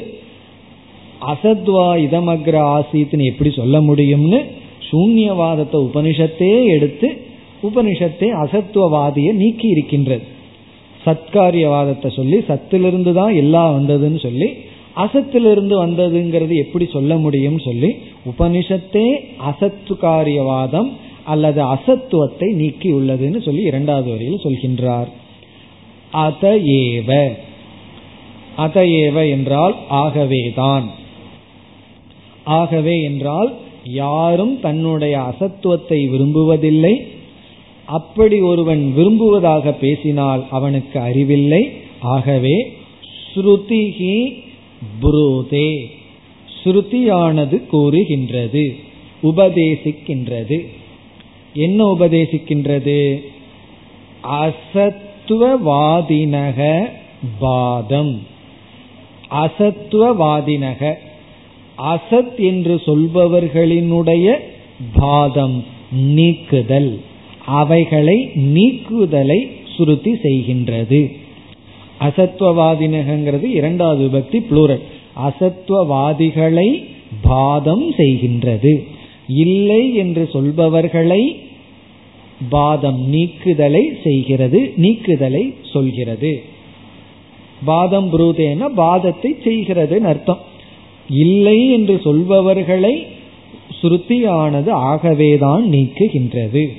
[1.32, 4.40] அசத்வா இதமக்ர ஆசித்னு எப்படி சொல்ல முடியும்னு
[4.92, 7.08] சூன்யவாதத்தை உபனிஷத்தே எடுத்து
[7.64, 10.24] உபனிஷத்தை அசத்துவவாதியை நீக்கி இருக்கின்றது.
[11.06, 14.50] சத்காரியவாதத்தை சொல்லி சத்திலிருந்து தான் எல்லாம் வந்ததுன்னு சொல்லி
[14.96, 17.90] அசத்திலிருந்து வந்ததுங்கிறது எப்படி சொல்ல முடியும் சொல்லி
[18.30, 19.06] உபனிஷத்தே
[19.52, 20.90] அசத்துக்காரியவாதம்
[21.24, 25.10] அல்லது அசத்துவத்தை நீக்கி உள்ளதுன்னு சொல்லி இரண்டாவது வரையில் சொல்கின்றார்.
[26.12, 27.10] அத ஏவ.
[28.58, 30.90] அதையேவ ஏவ என்றால் ஆகவேதான்.
[32.44, 37.02] ஆகவே என்றால் யாரும் தன்னுடைய அசத்துவத்தை விரும்புவதில்லை.
[37.86, 41.72] அப்படி ஒருவன் விரும்புவதாக பேசினால் அவனுக்கு அறிவில்லை.
[42.00, 42.74] ஆகவே
[43.34, 44.44] ஸ்ருதிகி
[45.02, 45.86] புரோதே.
[46.64, 48.76] ஸ்ருதியானது கூறுகின்றது
[49.24, 50.66] உபதேசிக்கின்றது.
[51.54, 53.24] என்ன உபதேசிக்கின்றது?
[54.24, 56.90] அசத்துவவாதினக
[57.40, 58.30] பாதம்.
[59.32, 60.94] அசத்துவவாதினக.
[61.78, 64.36] அசத் என்று சொல்பவர்களினுடைய
[64.94, 67.00] பாதம் நீக்குதல்.
[67.46, 71.18] அவைகளை நீக்குதலை சுருத்தி செய்கின்றது.
[72.02, 74.82] அசத்துவவாதினகங்கிறது இரண்டாவது விபக்தி புளூரல்
[75.28, 76.84] அசத்துவவாதிகளை
[77.22, 78.88] பாதம் செய்கின்றது.
[79.28, 81.36] இல்லை என்று சொல்பவர்களை
[82.50, 86.51] பாதம் நீக்குதலை செய்கிறது நீக்குதலை சொல்கிறது.
[87.66, 90.40] பாதம் புரூதேன பாதத்தை செய்கிறதுன்னு அர்த்தம்.
[91.10, 93.08] இல்லை என்று சொல்பவர்களை
[93.82, 96.78] சுருத்தியானது ஆகவேதான் நீக்குகின்றது.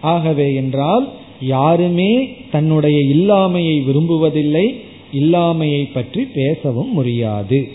[0.00, 1.08] ஆகவே என்றால்
[1.40, 4.74] யாருமே தன்னுடைய இல்லாமையை விரும்புவதில்லை
[5.12, 7.68] இல்லாமையை பற்றி பேசவும் முடியாது.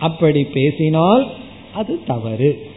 [0.00, 1.30] அப்படி பேசினால்
[1.74, 2.68] அது தவறு.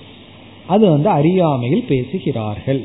[0.66, 2.84] அது வந்து அறியாமையில் பேசுகிறார்கள்.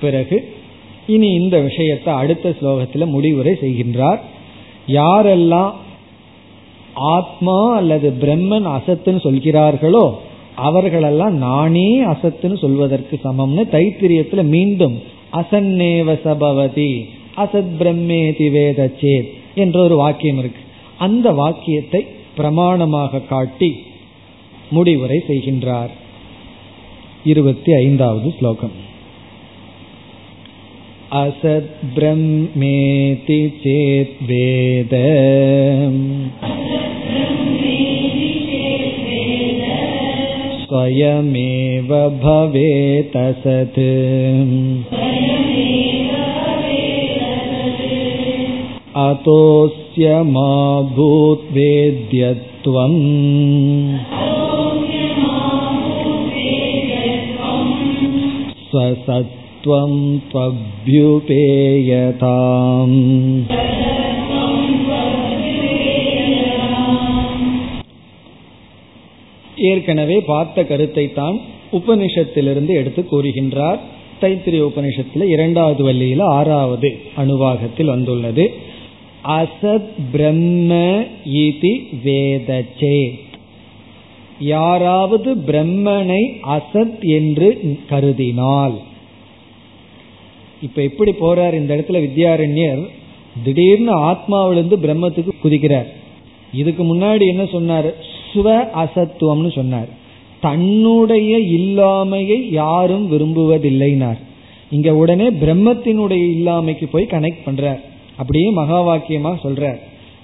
[0.00, 0.58] பிறகு
[1.14, 4.20] இனி இந்த விஷயத்தை அடுத்த ஸ்லோகத்தில் முடிவுரை செய்கின்றார்.
[4.98, 5.72] யாரெல்லாம்
[7.14, 10.04] ஆத்மா அல்லது பிரம்மன் அசத்துன்னு சொல்கிறார்களோ
[10.68, 14.96] அவர்களெல்லாம் நானே அசத்துன்னு சொல்வதற்கு சமம்னு தைத்திரியத்துல மீண்டும்
[15.32, 16.92] அசன்னேவ சபவதி
[17.36, 20.62] அசத் பிரம்மேதி வேத சேத் என்ற ஒரு வாக்கியம் இருக்கு.
[21.06, 22.02] அந்த வாக்கியத்தை
[22.38, 23.70] பிரமாணமாக காட்டி
[24.70, 25.92] முடிவுரை செய்கின்றார்.
[27.24, 28.76] இருபத்தி ஐந்தாவது ஸ்லோகம்.
[31.13, 34.93] असद् ब्रह्मेति चेत् वेद
[40.63, 41.93] स्वयमेव
[42.23, 43.79] भवेतसत्
[49.05, 50.49] अतोऽस्य मा
[50.97, 52.99] भूद्वेद्यत्वम्
[59.59, 59.91] स्वसत्त्वं
[60.31, 61.25] त्वभ्युपेयताम्
[69.65, 71.37] ஏற்கனவே பார்த்த கருத்தை தான்
[71.73, 73.79] உபனிஷத்திலிருந்து எடுத்து கூறுகின்றார்
[74.19, 78.45] தைத்திரிய உபனிஷத்துல இரண்டாவது வள்ளியில ஆறாவது அணுவாகத்தில் வந்துள்ளது
[79.35, 80.71] அசத் பிரம்ம
[81.41, 81.73] இதி
[82.03, 82.99] வேதச்சே
[84.49, 86.23] யாராவது பிரம்மனை
[86.55, 87.49] அசத் என்று
[87.89, 88.75] கருதினால்
[90.62, 92.86] இப்ப எப்படி போறார் இந்த இடத்துல வித்யாரண்யர்?
[93.44, 95.86] திடீர்னு ஆத்மாவிலிருந்து பிரம்மத்துக்கு குதிக்கிறார்.
[96.52, 97.94] இதுக்கு முன்னாடி என்ன சொன்னார்?
[98.32, 99.88] சுவ அசத்துவம்னு சொன்னார்.
[100.40, 104.18] தன்னுடைய இல்லாமையை யாரும் விரும்புவதில்லைனார்.
[104.70, 107.80] இங்க உடனே பிரம்மத்தினுடைய இல்லாமைக்கு போய் கனெக்ட் பண்றார்.
[108.16, 109.78] அப்படியே மகா வாக்கியமா சொல்றார்.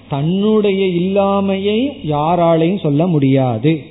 [0.09, 3.83] தன்னுடைய இல்லாமையை யாராலையும் சொல்ல முடியாது.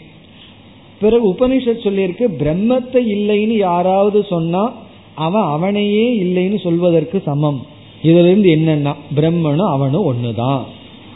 [1.00, 4.84] பிறகு உபனிஷத் சொல்லியிருக்கு பிரம்மத்தை இல்லைன்னு யாராவது சொன்னா
[5.16, 7.66] அவன் அவனையே இல்லைன்னு சொல்வதற்கு சமம்.
[8.02, 10.62] இதுல இருந்து என்னன்னா பிரம்மனும் அவனும் ஒண்ணுதான்.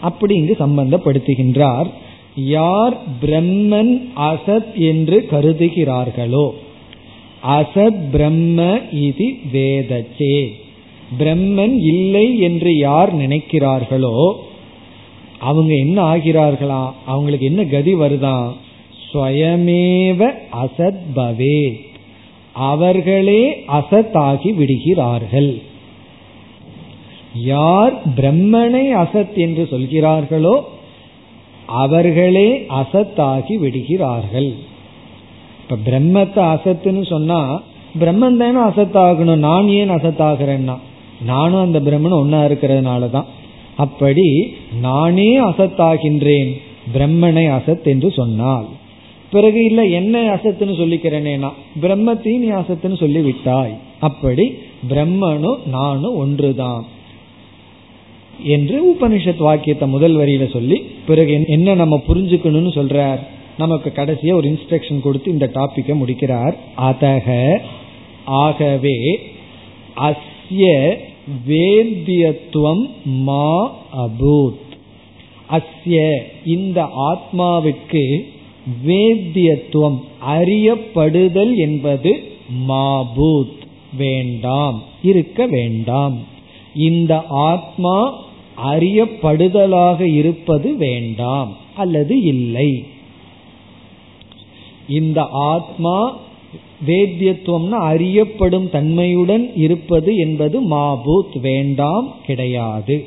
[0.01, 1.91] அப்படி இங்கு சம்பந்தப்படுத்துகின்றார்.
[2.35, 6.51] யார் பிரம்மன் அசத் என்று கருதுகிறார்களோ
[7.49, 10.49] அசத் பிரம்ம இது வேதச்சே.
[11.19, 14.33] பிரம்மன் இல்லை என்று யார் நினைக்கிறார்களோ
[15.39, 16.91] அவங்க என்ன ஆகிறார்களா?
[17.07, 18.49] அவங்களுக்கு என்ன கதி வருதான்
[19.13, 20.31] ஸ்வயமேவ
[20.63, 21.89] அசத் பவே.
[22.69, 23.43] அவர்களே
[23.79, 25.53] அசத்தாகி விடுகிறார்கள்.
[27.45, 30.55] யார் பிரம்மனை அசத் என்று சொல்கிறார்களோ
[31.83, 32.49] அவர்களே
[32.81, 34.51] அசத்தாகி விடுகிறார்கள்.
[35.63, 37.41] இப்ப பிரம்மத்தை அசத்துன்னு சொன்னா
[38.01, 40.77] பிரம்மன் தானே அசத்தாகணும் நான் ஏன் அசத்தாகிறேன்னா?
[41.27, 43.29] நானும் அந்த பிரம்மன் ஒன்னா இருக்கிறதுனால தான்
[43.77, 44.27] அப்படி
[44.81, 46.51] நானே அசத்தாகின்றேன்
[46.95, 48.69] பிரம்மனை அசத் என்று சொன்னால்.
[49.31, 51.51] பிறகு இல்ல என்ன அசத்துன்னு சொல்லிக்கிறேனேனா
[51.83, 54.47] பிரம்மத்தையும் நீ அசத்துன்னு சொல்லி விட்டாய் அப்படி
[54.91, 56.85] பிரம்மனும் நானும் ஒன்றுதான்.
[58.45, 60.77] என்று உபனிஷத் வாக்கியத்தை முதல் வரியில சொல்லி
[61.07, 63.21] பிறகு என்ன நம்ம புரிஞ்சுக்கணும்னு சொல்றார்.
[63.59, 66.55] நமக்கு கடைசியா ஒரு இன்ஸ்ட்ரக்ஷன் கொடுத்து இந்த டாபிக்கை முடிக்கிறார்.
[66.91, 67.59] அதக
[68.25, 68.99] ஆகவே
[70.09, 70.65] அஸ்ய
[71.49, 74.67] வேத்தியத்துவம் மா அபூத்.
[75.51, 75.97] அஸ்ய
[76.45, 78.05] இந்த ஆத்மாவிற்கு
[78.87, 82.23] வேத்தியத்துவம் அறியப்படுதல் என்பது
[82.69, 83.59] மாபூத்
[83.97, 86.19] வேண்டாம் இருக்க வேண்டாம்.
[86.75, 88.25] இந்த ஆத்மா
[88.73, 92.87] அறியப்படுதலாக இருப்பது வேண்டாம் அல்லது இல்லை.
[94.89, 96.21] இந்த ஆத்மா
[96.87, 103.07] வேத்தியத்துவம்னா அறியப்படும் தன்மையுடன் இருப்பது என்பது மாபூத் வேண்டாம் கிடையாது.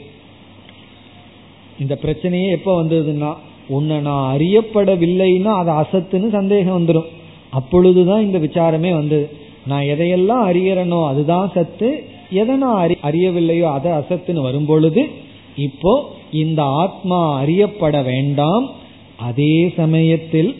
[1.80, 3.34] இந்த பிரச்சனையே எப்ப வந்ததுன்னா
[3.68, 7.10] உன்னை நான் அறியப்படவில்லைன்னா அது அசத்துன்னு சந்தேகம் வந்துடும்
[7.50, 9.30] அப்பொழுதுதான் இந்த விசாரமே வந்தது.
[9.66, 12.04] நான் எதையெல்லாம் அறியறனோ அதுதான் சத்து.
[12.32, 15.10] எதை நான் அறி அறியவில்லையோ அதை அசத்துன்னு வரும்பொழுது
[15.56, 18.70] இப்போ இந்த ஆத்மா அறியப்பட வேண்டாம்.
[19.18, 20.56] அதே சமயத்தில்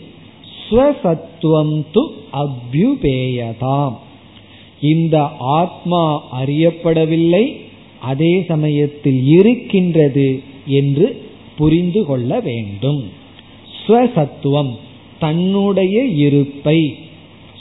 [0.70, 2.02] ஸ்வசத்துவம் து
[2.32, 3.92] அபியுபேயதாம்.
[4.80, 7.56] இந்த ஆத்மா அறியப்படவில்லை
[8.00, 11.23] அதே சமயத்தில் இருக்கின்றது என்று
[11.56, 13.10] புரிந்து கொள்ள வேண்டும்.
[13.86, 14.76] ஸ்வசத்துவம்
[15.18, 16.96] தன்னுடைய இருப்பை.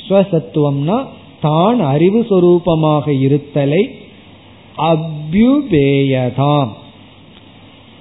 [0.10, 1.08] ஸ்வசத்துவம்னா
[1.42, 3.90] தான் அறிவு சொரூபமாக இருத்தலை
[4.78, 6.70] அபியுபேயதாம்.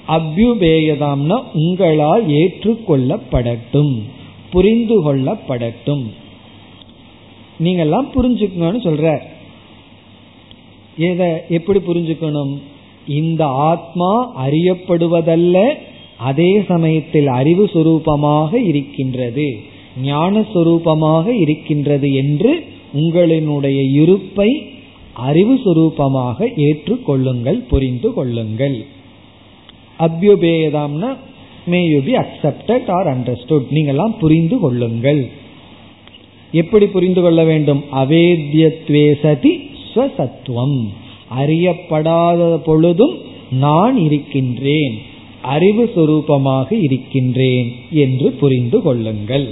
[0.08, 4.02] அபியுபேயதாம்னா உங்களால் ஏற்றுக்கொள்ளப்படட்டும்
[4.50, 6.10] புரிந்து கொள்ளப்படட்டும்.
[7.62, 9.18] நீங்கெல்லாம் புரிஞ்சுக்கணும்னு சொல்ற.
[10.96, 12.58] எதை எப்படி புரிஞ்சுக்கணும்?
[13.06, 15.74] இந்த ஆத்மா அறியப்படுவதல்ல
[16.18, 19.58] அதே சமயத்தில் அறிவு சுரூபமாக இருக்கின்றது
[20.02, 24.70] ஞான சுரூபமாக இருக்கின்றது என்று உங்களினுடைய இருப்பை
[25.12, 28.84] அறிவு சுரூபமாக ஏற்றுக்கொள்ளுங்கள் புரிந்து கொள்ளுங்கள்.
[29.98, 31.16] அபியுபேதம்னா
[31.66, 33.66] may you be accepted or understood.
[33.70, 35.28] நீங்கெல்லாம் புரிந்து கொள்ளுங்கள்.
[36.52, 37.84] எப்படி புரிந்து கொள்ள வேண்டும்?
[37.92, 39.60] அவேத்யத்வே சதி
[39.94, 40.86] ஸ்வசத்துவம்.
[41.38, 43.14] அறியப்படாத பொழுதும்
[43.50, 44.98] நான் இருக்கின்றேன்.
[45.42, 49.48] அறிவு சுரூபமாக இருக்கின்றேன் என்று புரிந்து கொள்ளுங்கள்.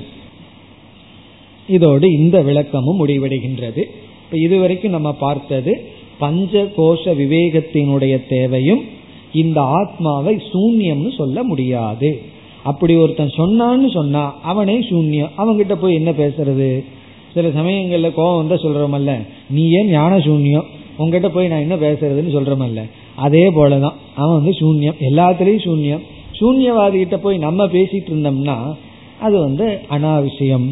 [1.68, 3.82] இதோடு இந்த விளக்கமும் முடிவடைகின்றது.
[4.24, 5.72] இப்ப இதுவரைக்கும் நம்ம பார்த்தது
[6.18, 8.82] பஞ்ச கோஷ விவேகத்தினுடைய தேவையும்
[9.32, 12.22] இந்த ஆத்மாவை சூன்யம்னு சொல்ல முடியாது.
[12.62, 15.30] அப்படி ஒருத்தன் சொன்னான்னு சொன்னா அவனே சூன்யம்.
[15.38, 16.84] அவங்கிட்ட போய் என்ன பேசுறது?
[17.34, 19.18] சில சமயங்கள்ல கோபம் வந்தா சொல்றோமல்ல
[19.50, 20.64] நீ ஏன் ஞான சூன்யம்
[21.00, 23.96] உங்ககிட்ட போய் நான் என்ன பேசுறதுன்னு சொல்றமல்ல அதே போலதான்.
[24.16, 24.96] அவன் வந்து சூன்யம்.
[25.00, 26.02] எல்லாத்துலயும் சூன்யம்.
[26.40, 28.56] சூன்யவாதி கிட்ட போய் நம்ம பேசிட்டு இருந்தோம்னா
[29.20, 30.70] அது வந்து அனாவசியம்.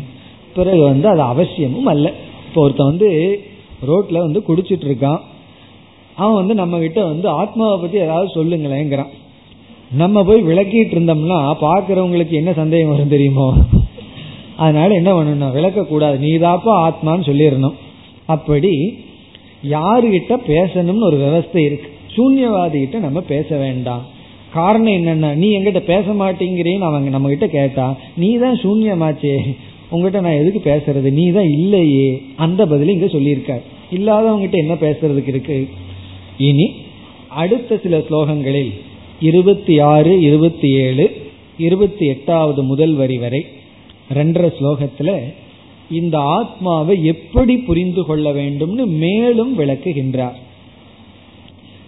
[0.55, 2.13] பிறகு வந்து அது அவசியமும் அல்ல.
[2.49, 3.41] இப்போ ஒருத்தன் வந்து
[3.87, 5.21] ரோட்ல வந்து குடிச்சிட்டு இருக்கான்.
[6.15, 9.11] அவன் வந்து நம்ம கிட்ட வந்து ஆத்மாவை பத்தி ஏதாவது சொல்லுங்களேங்கிறான்.
[9.93, 13.55] நம்ம போய் விளக்கிட்டு இருந்தோம்னா பாக்குறவங்களுக்கு என்ன சந்தேகம் வரும் தெரியுமோ?
[14.57, 15.53] அதனால என்ன பண்ணணும்?
[15.53, 17.75] விளக்க கூடாது நீதாப்பா ஆத்மான்னு சொல்லிடணும்.
[18.27, 18.73] அப்படி
[19.65, 21.89] யாருகிட்ட பேசணும்னு ஒரு விவஸ்தை இருக்கு.
[22.17, 24.07] சூன்யவாதி கிட்ட நம்ம பேச வேண்டாம்.
[24.53, 29.57] காரணம் என்னன்னா நீ எங்கிட்ட பேச மாட்டேங்கிறேன்னு அவங்க நம்ம கிட்ட கேட்டா நீ தான் சூன்யமாச்சே.
[29.91, 31.13] உங்ககிட்ட நான் எதுக்கு பேசுறது?
[31.13, 32.23] நீ தான் இல்லையே.
[32.37, 33.63] அந்த பதில இங்க சொல்லியிருக்கார்.
[33.93, 35.69] இல்லாதவங்கிட்ட என்ன பேசுறதுக்கு இருக்கு?
[36.39, 36.75] இனி
[37.29, 38.73] அடுத்த சில ஸ்லோகங்களில்
[39.21, 41.17] இருபத்தி ஆறு இருபத்தி ஏழு
[41.59, 43.47] இருபத்தி எட்டாவது முதல் வரி வரை
[44.15, 45.23] ரெண்டரை ஸ்லோகத்துல
[45.91, 50.37] இந்த ஆத்மாவை எப்படி புரிந்து கொள்ள வேண்டும்னு மேலும் விளக்குகின்றார்.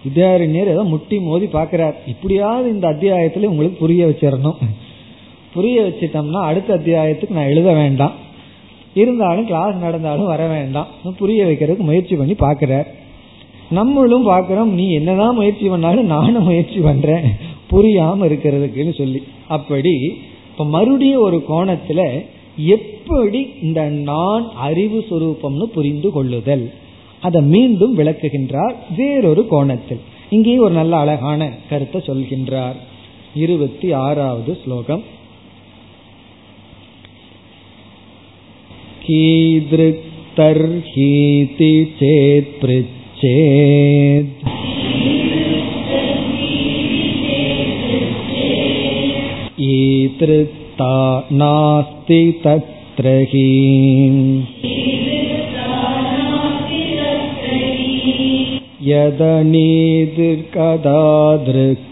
[0.05, 4.57] வித்யாரண்யர் ஏதோ முட்டி மோதி பாக்கிறார் இப்படியாவது இந்த அத்தியாயத்துல உங்களுக்கு புரிய வச்சிடணும்
[5.55, 8.13] புரிய வச்சிட்டோம்னா அடுத்த அத்தியாயத்துக்கு நான் எழுத வேண்டாம்.
[8.95, 10.87] இருந்தாலும் கிளாஸ் நடந்தாலும் வர வேண்டாம்.
[11.19, 12.87] புரிய வைக்கிறதுக்கு முயற்சி பண்ணி பாக்கிறார்
[13.71, 17.23] நம்மளும் பாக்கிறோம் நீ என்னதான் முயற்சி பண்ணாலும் நானும் முயற்சி பண்றேன்.
[17.71, 19.23] புரியாம இருக்கிறதுக்குன்னு சொல்லி.
[19.49, 19.93] அப்படி
[20.51, 22.25] இப்ப மறுபடியும் ஒரு கோணத்துல
[22.68, 26.66] எப்படி இந்த நான் அறிவு சுரூபம்னு புரிந்து கொள்ளுதல்
[27.22, 32.80] அதை மீண்டும் விளக்குகின்றார் வேறொரு கோணத்தில் இங்கேயும் ஒரு நல்ல அழகான கருத்தை சொல்கின்றார்
[33.36, 35.04] இருபத்தி ஆறாவது ஸ்லோகம்
[39.02, 40.04] कीदृक्
[40.38, 44.42] तर्हीति चेत् पृच्छेत्
[50.70, 50.96] ईतृक्ता
[51.32, 53.48] नास्ति तत्र हि
[58.90, 60.22] यदनीदिर्कदा
[61.48, 61.84] दृक्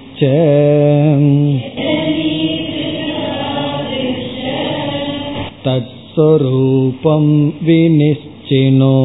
[5.65, 7.25] तत् स्वरूपं
[7.65, 8.95] विनिश्चिनो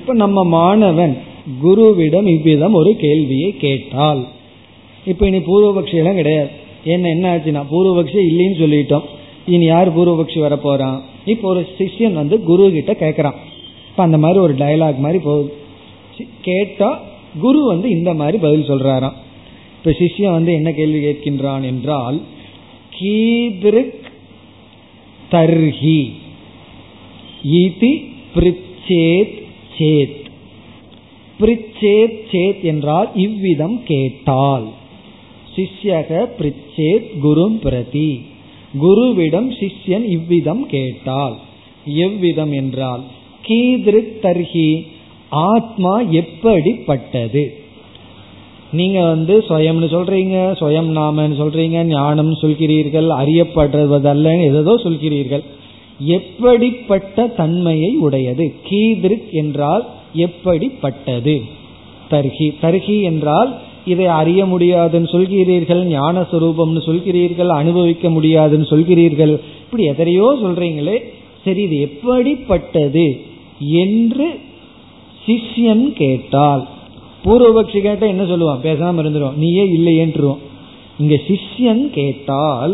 [0.00, 1.14] இப்ப நம்ம மாணவன்
[1.63, 4.27] குருவிடம் இவ்விதம் ஒரு கேள்வியை கேட்டால்
[5.05, 6.49] இப்ப இனி பூர்வபக்ஷியெல்லாம் கிடையாது.
[6.83, 9.03] என்ன என்ன ஆச்சுன்னா பூர்வபக்ஷி இல்லைன்னு சொல்லிட்டோம்.
[9.47, 13.35] இனி யார் பூர்வபக்ஷி வர போறான் இப்போ ஒரு சிஷ்யன் வந்து குரு கிட்ட கேட்கறான்
[13.89, 15.53] இப்ப அந்த மாதிரி ஒரு டயலாக் மாதிரி போகுது.
[16.41, 17.01] கேட்டா
[17.39, 19.13] குரு வந்து இந்த மாதிரி பதில் சொல்றாராம்.
[19.77, 22.21] இப்ப சிஷ்யன் வந்து என்ன கேள்வி கேட்கின்றான் என்றால்
[22.99, 24.01] கீதிருக்
[25.31, 26.11] தர்ஹி.
[27.51, 29.41] இதி பிரிச்சேத்
[29.77, 30.21] சேத்.
[31.43, 34.67] பிரிச்சேத் சேத் என்றால் இவ்விதம் கேட்டால்.
[35.55, 38.21] சிஷ்யக பிரிச்சேத் குரும் பிரதி.
[38.81, 41.35] குருவிடம் சிஷ்யன் இவ்விதம் கேட்டால்.
[41.85, 43.03] எவ்விதம் என்றால்
[43.41, 44.85] கீதிருக் தர்ஹி
[45.29, 47.57] ஆத்மா எப்படிப்பட்டது?
[48.71, 55.43] நீங்க வந்து சுயம்னு சொல்றீங்க சுயம் நாமன்னு சொல்றீங்க ஞானம் சொல்கிறீர்கள் அறியப்படுவதல்லன்னு எதோ சொல்கிறீர்கள்.
[55.99, 58.53] எப்படிப்பட்ட தன்மையை உடையது?
[58.69, 61.35] கீதிருக் என்றால் எப்படிப்பட்டது?
[62.09, 63.51] தர்கி தர்கி என்றால்
[63.85, 69.33] இதை அறிய முடியாதுன்னு சொல்கிறீர்கள் ஞான சுரூபம்னு சொல்கிறீர்கள் அனுபவிக்க முடியாதுன்னு சொல்கிறீர்கள்.
[69.63, 70.97] இப்படி எதனையோ சொல்றீங்களே
[71.43, 73.07] சரி இது எப்படிப்பட்டது
[73.83, 74.27] என்று
[75.25, 76.63] சிஷ்யன் கேட்டால்
[77.25, 78.63] பூர்வபக்ஷி கேட்டால் என்ன சொல்லுவான்?
[78.63, 80.41] பேசாம இருந்துடும் நீயே இல்லையேன்றுவோம்
[80.99, 82.73] இங்க சிஷ்யன் கேட்டால்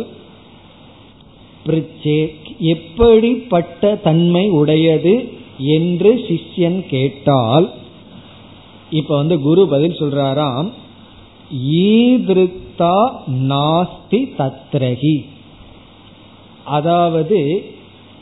[2.73, 5.13] எப்படிப்பட்ட தன்மை உடையது
[5.59, 7.71] என்று சிஷ்யன் கேட்டால்
[8.89, 10.69] இப்ப வந்து குரு பதில் சொல்றாராம்
[11.87, 12.95] ஈதிருத்தா
[13.29, 15.25] நாஸ்தி தத்ரகி.
[16.63, 17.39] அதாவது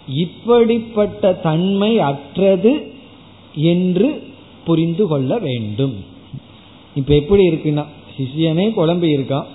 [0.08, 2.92] இப்படிப்பட்ட தன்மை அற்றது
[3.54, 4.24] என்று
[4.66, 5.96] புரிந்து கொள்ள வேண்டும்.
[6.96, 7.86] இப்ப எப்படி இருக்குன்னா
[8.18, 9.46] சிஷியனே குழம்பு இருக்கான்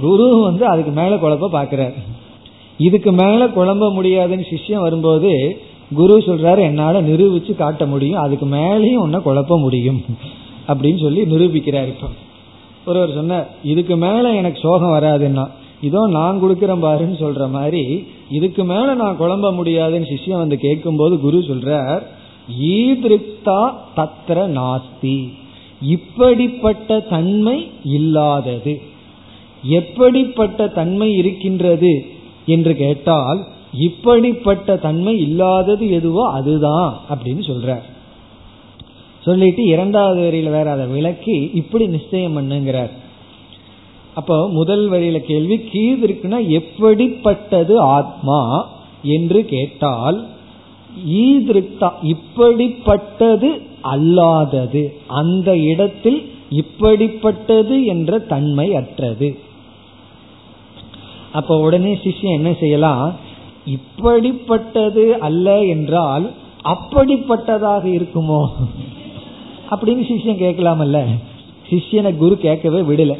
[0.00, 1.94] குரு வந்து அதுக்கு மேல குழப்ப பாக்குறாரு.
[2.78, 5.62] இதுக்கு மேல குழம்ப முடியாதுன்னு சிஷ்யம் வரும்போது
[5.94, 8.20] குரு சொல்றாரு என்னால நிரூபிச்சு காட்ட முடியும்.
[8.20, 10.04] அதுக்கு மேலேயும் உன்னை குழப்ப முடியும்.
[10.68, 12.06] அப்படின்னு சொல்லி நிரூபிக்கிறார் இப்ப.
[12.86, 15.46] ஒருவர் சொன்னார் இதுக்கு மேல எனக்கு சோகம் வராதுன்னா.
[15.80, 21.20] இதோ நான் கொடுக்குறேன் பாருன்னு சொல்ற மாதிரி இதுக்கு மேல நான் குழம்ப முடியாதுன்னு சிஷ்யம் வந்து கேட்கும் போது
[21.20, 22.02] குரு சொல்றார்
[22.60, 25.32] ஈதிருப்தா தத்திர நாஸ்தி.
[25.82, 28.80] இப்படிப்பட்ட தன்மை இல்லாதது.
[29.62, 32.06] எப்படிப்பட்ட தன்மை இருக்கின்றது
[32.46, 37.82] என்று கேட்டால் இப்படிப்பட்ட தன்மை இல்லாதது எதுவோ அதுதான் அப்படின்னு சொல்றார்
[39.24, 42.90] சொல்லிட்டு இரண்டாவது வரியில வேற அதை விளக்கி இப்படி நிச்சயம் பண்ணுங்கிறார்.
[44.14, 48.70] அப்போ முதல் வரியில கேள்வி கீழ் இருக்குன்னா எப்படிப்பட்டது ஆத்மா
[49.02, 50.28] என்று கேட்டால்
[51.06, 53.50] ஈதிருக்தா இப்படிப்பட்டது
[53.82, 59.38] அல்லாதது அந்த இடத்தில் இப்படிப்பட்டது என்ற தன்மை அற்றது.
[61.32, 63.14] அப்ப உடனே சிஷ்யன் என்ன செய்யலாம்
[63.66, 66.30] இப்படிப்பட்டது அல்ல என்றால்
[66.64, 68.48] அப்படிப்பட்டதாக இருக்குமோ?
[69.70, 71.06] அப்படின்னு சிஷ்யன் கேட்கலாமல்ல.
[71.70, 73.16] சிஷ்யனை குரு கேட்கவே விடல.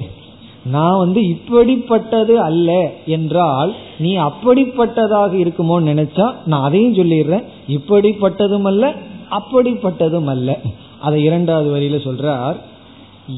[0.65, 7.45] நான் வந்து இப்படிப்பட்டது அல்ல என்றால் நீ அப்படிப்பட்டதாக இருக்குமோன்னு நினைச்சா நான் அதையும் சொல்லிடுறேன்.
[7.69, 8.95] இப்படிப்பட்டதும் அல்ல
[9.31, 10.61] அப்படிப்பட்டதும் அல்ல.
[11.01, 12.57] அதை இரண்டாவது வரியில சொல்றார்.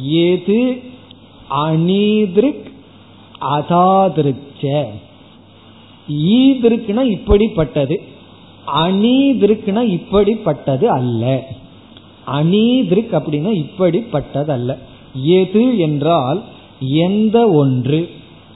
[0.03, 0.83] ஏது
[1.51, 2.71] அநீதிருக்
[3.41, 4.87] அதாதிருச்ச.
[6.09, 7.97] ஈதிருக்குன்னா இப்படிப்பட்டது.
[8.75, 11.47] அநீதிருக்குன்னா இப்படிப்பட்டது அல்ல.
[12.27, 14.79] அநீதிருக் அப்படின்னா இப்படிப்பட்டது அல்ல
[15.23, 16.43] எது என்றால்
[16.81, 18.11] எந்த ஒன்று.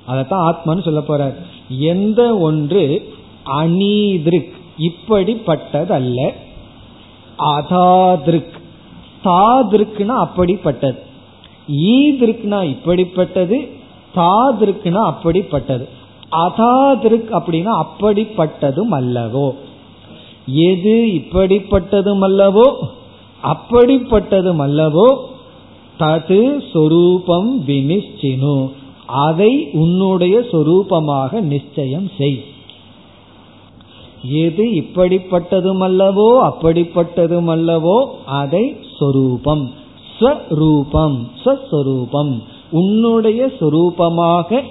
[0.07, 1.35] அதைத்தான் ஆத்மான்னு சொல்ல போறார்.
[1.69, 3.15] எந்த ஒன்று
[3.47, 6.33] அநீதிருக் இப்படிப்பட்டது அல்ல
[7.39, 8.51] அதாதிருக்.
[9.25, 10.99] தாதிருக்குனா அப்படிப்பட்டது.
[11.73, 13.69] ஈதிருக்குனா இப்படிப்பட்டது.
[14.15, 15.89] தாதிருக்குனா அப்படிப்பட்டது.
[16.33, 19.55] அதாதிருக் அப்படின்னா அப்படிப்பட்டதும் அல்லவோ?
[20.47, 22.73] எது இப்படிப்பட்டதும் அல்லவோ?
[23.43, 25.17] அப்படிப்பட்டதும் அல்லவோ?
[25.99, 28.71] தது சொரூபம் வினிச்சினு
[29.07, 32.45] அதை உன்னுடைய சொரூபமாக நிச்சயம் செய்.
[34.23, 36.53] எது இப்படிப்பட்டதும் அல்லவோ?
[36.53, 38.07] அப்படிப்பட்டதும் அல்லவோ?
[38.27, 39.71] அதை சொரூபம்.
[40.19, 41.29] ஸ்வரூபம்.
[41.45, 42.43] ஸ்வஸ்வரூபம்.
[42.71, 44.63] உன்னுடைய சொரூபமாக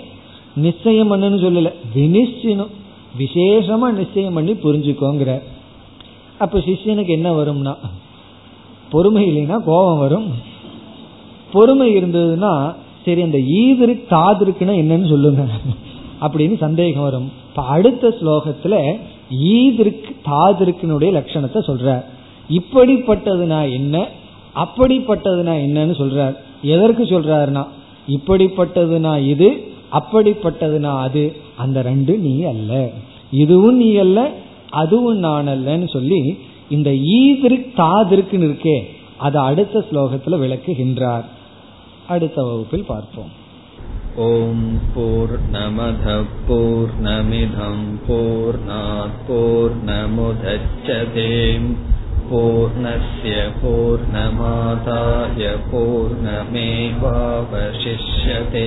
[0.56, 1.74] நிச்சயம் பண்ணுன்னு சொல்லல.
[1.96, 2.68] வினிச்சினும்
[3.20, 5.42] விசேஷமா நிச்சயம் பண்ணி புரிஞ்சுக்கோங்கிற.
[6.38, 7.76] அப்ப சிஷ்யனுக்கு என்ன வரும்னா?
[8.92, 10.32] பொறுமை இல்லைன்னா கோபம் வரும்.
[11.54, 12.76] பொறுமை இருந்ததுன்னா
[13.06, 15.46] சரி அந்த ஈதிரு தாதிருக்குன்னா என்னன்னு சொல்லுங்க.
[16.22, 17.32] அப்படின்னு சந்தேகம் வரும்.
[17.50, 19.00] இப்ப அடுத்த ஸ்லோகத்துல
[19.44, 22.04] ஈதிருக்கு தாதிருக்கினுடைய லட்சணத்தை சொல்றார்.
[22.50, 24.08] இப்படிப்பட்டதுனா என்ன?
[24.56, 26.36] அப்படிப்பட்டதுனா என்னன்னு சொல்றார்.
[26.62, 27.68] எதற்கு சொல்றாருன்னா
[28.10, 31.25] இப்படிப்பட்டதுனா இது அப்படிப்பட்டதுனா அது
[31.65, 32.73] அந்த ரெண்டு நீ அல்ல
[33.43, 34.21] இதுவும் நீ அல்ல
[34.83, 36.23] அதுவும் நான் அல்லன்னு சொல்லி
[36.77, 38.79] இந்த ஈதிருக்கு தாதிருக்குன்னு இருக்கே
[39.27, 41.29] அதை அடுத்த ஸ்லோகத்துல விளக்குகின்றார்
[42.09, 43.31] அடுத்த வகுப்பில் பார்ப்போம்
[44.21, 44.63] ॐ
[44.95, 47.77] पूर्णमधः पूर्णमिधं
[48.07, 51.27] पूर्णात् पूर्णमुदच्छते
[52.31, 58.67] पूर्णस्य पूर्णमादाय पूर्णमेवावशिष्यते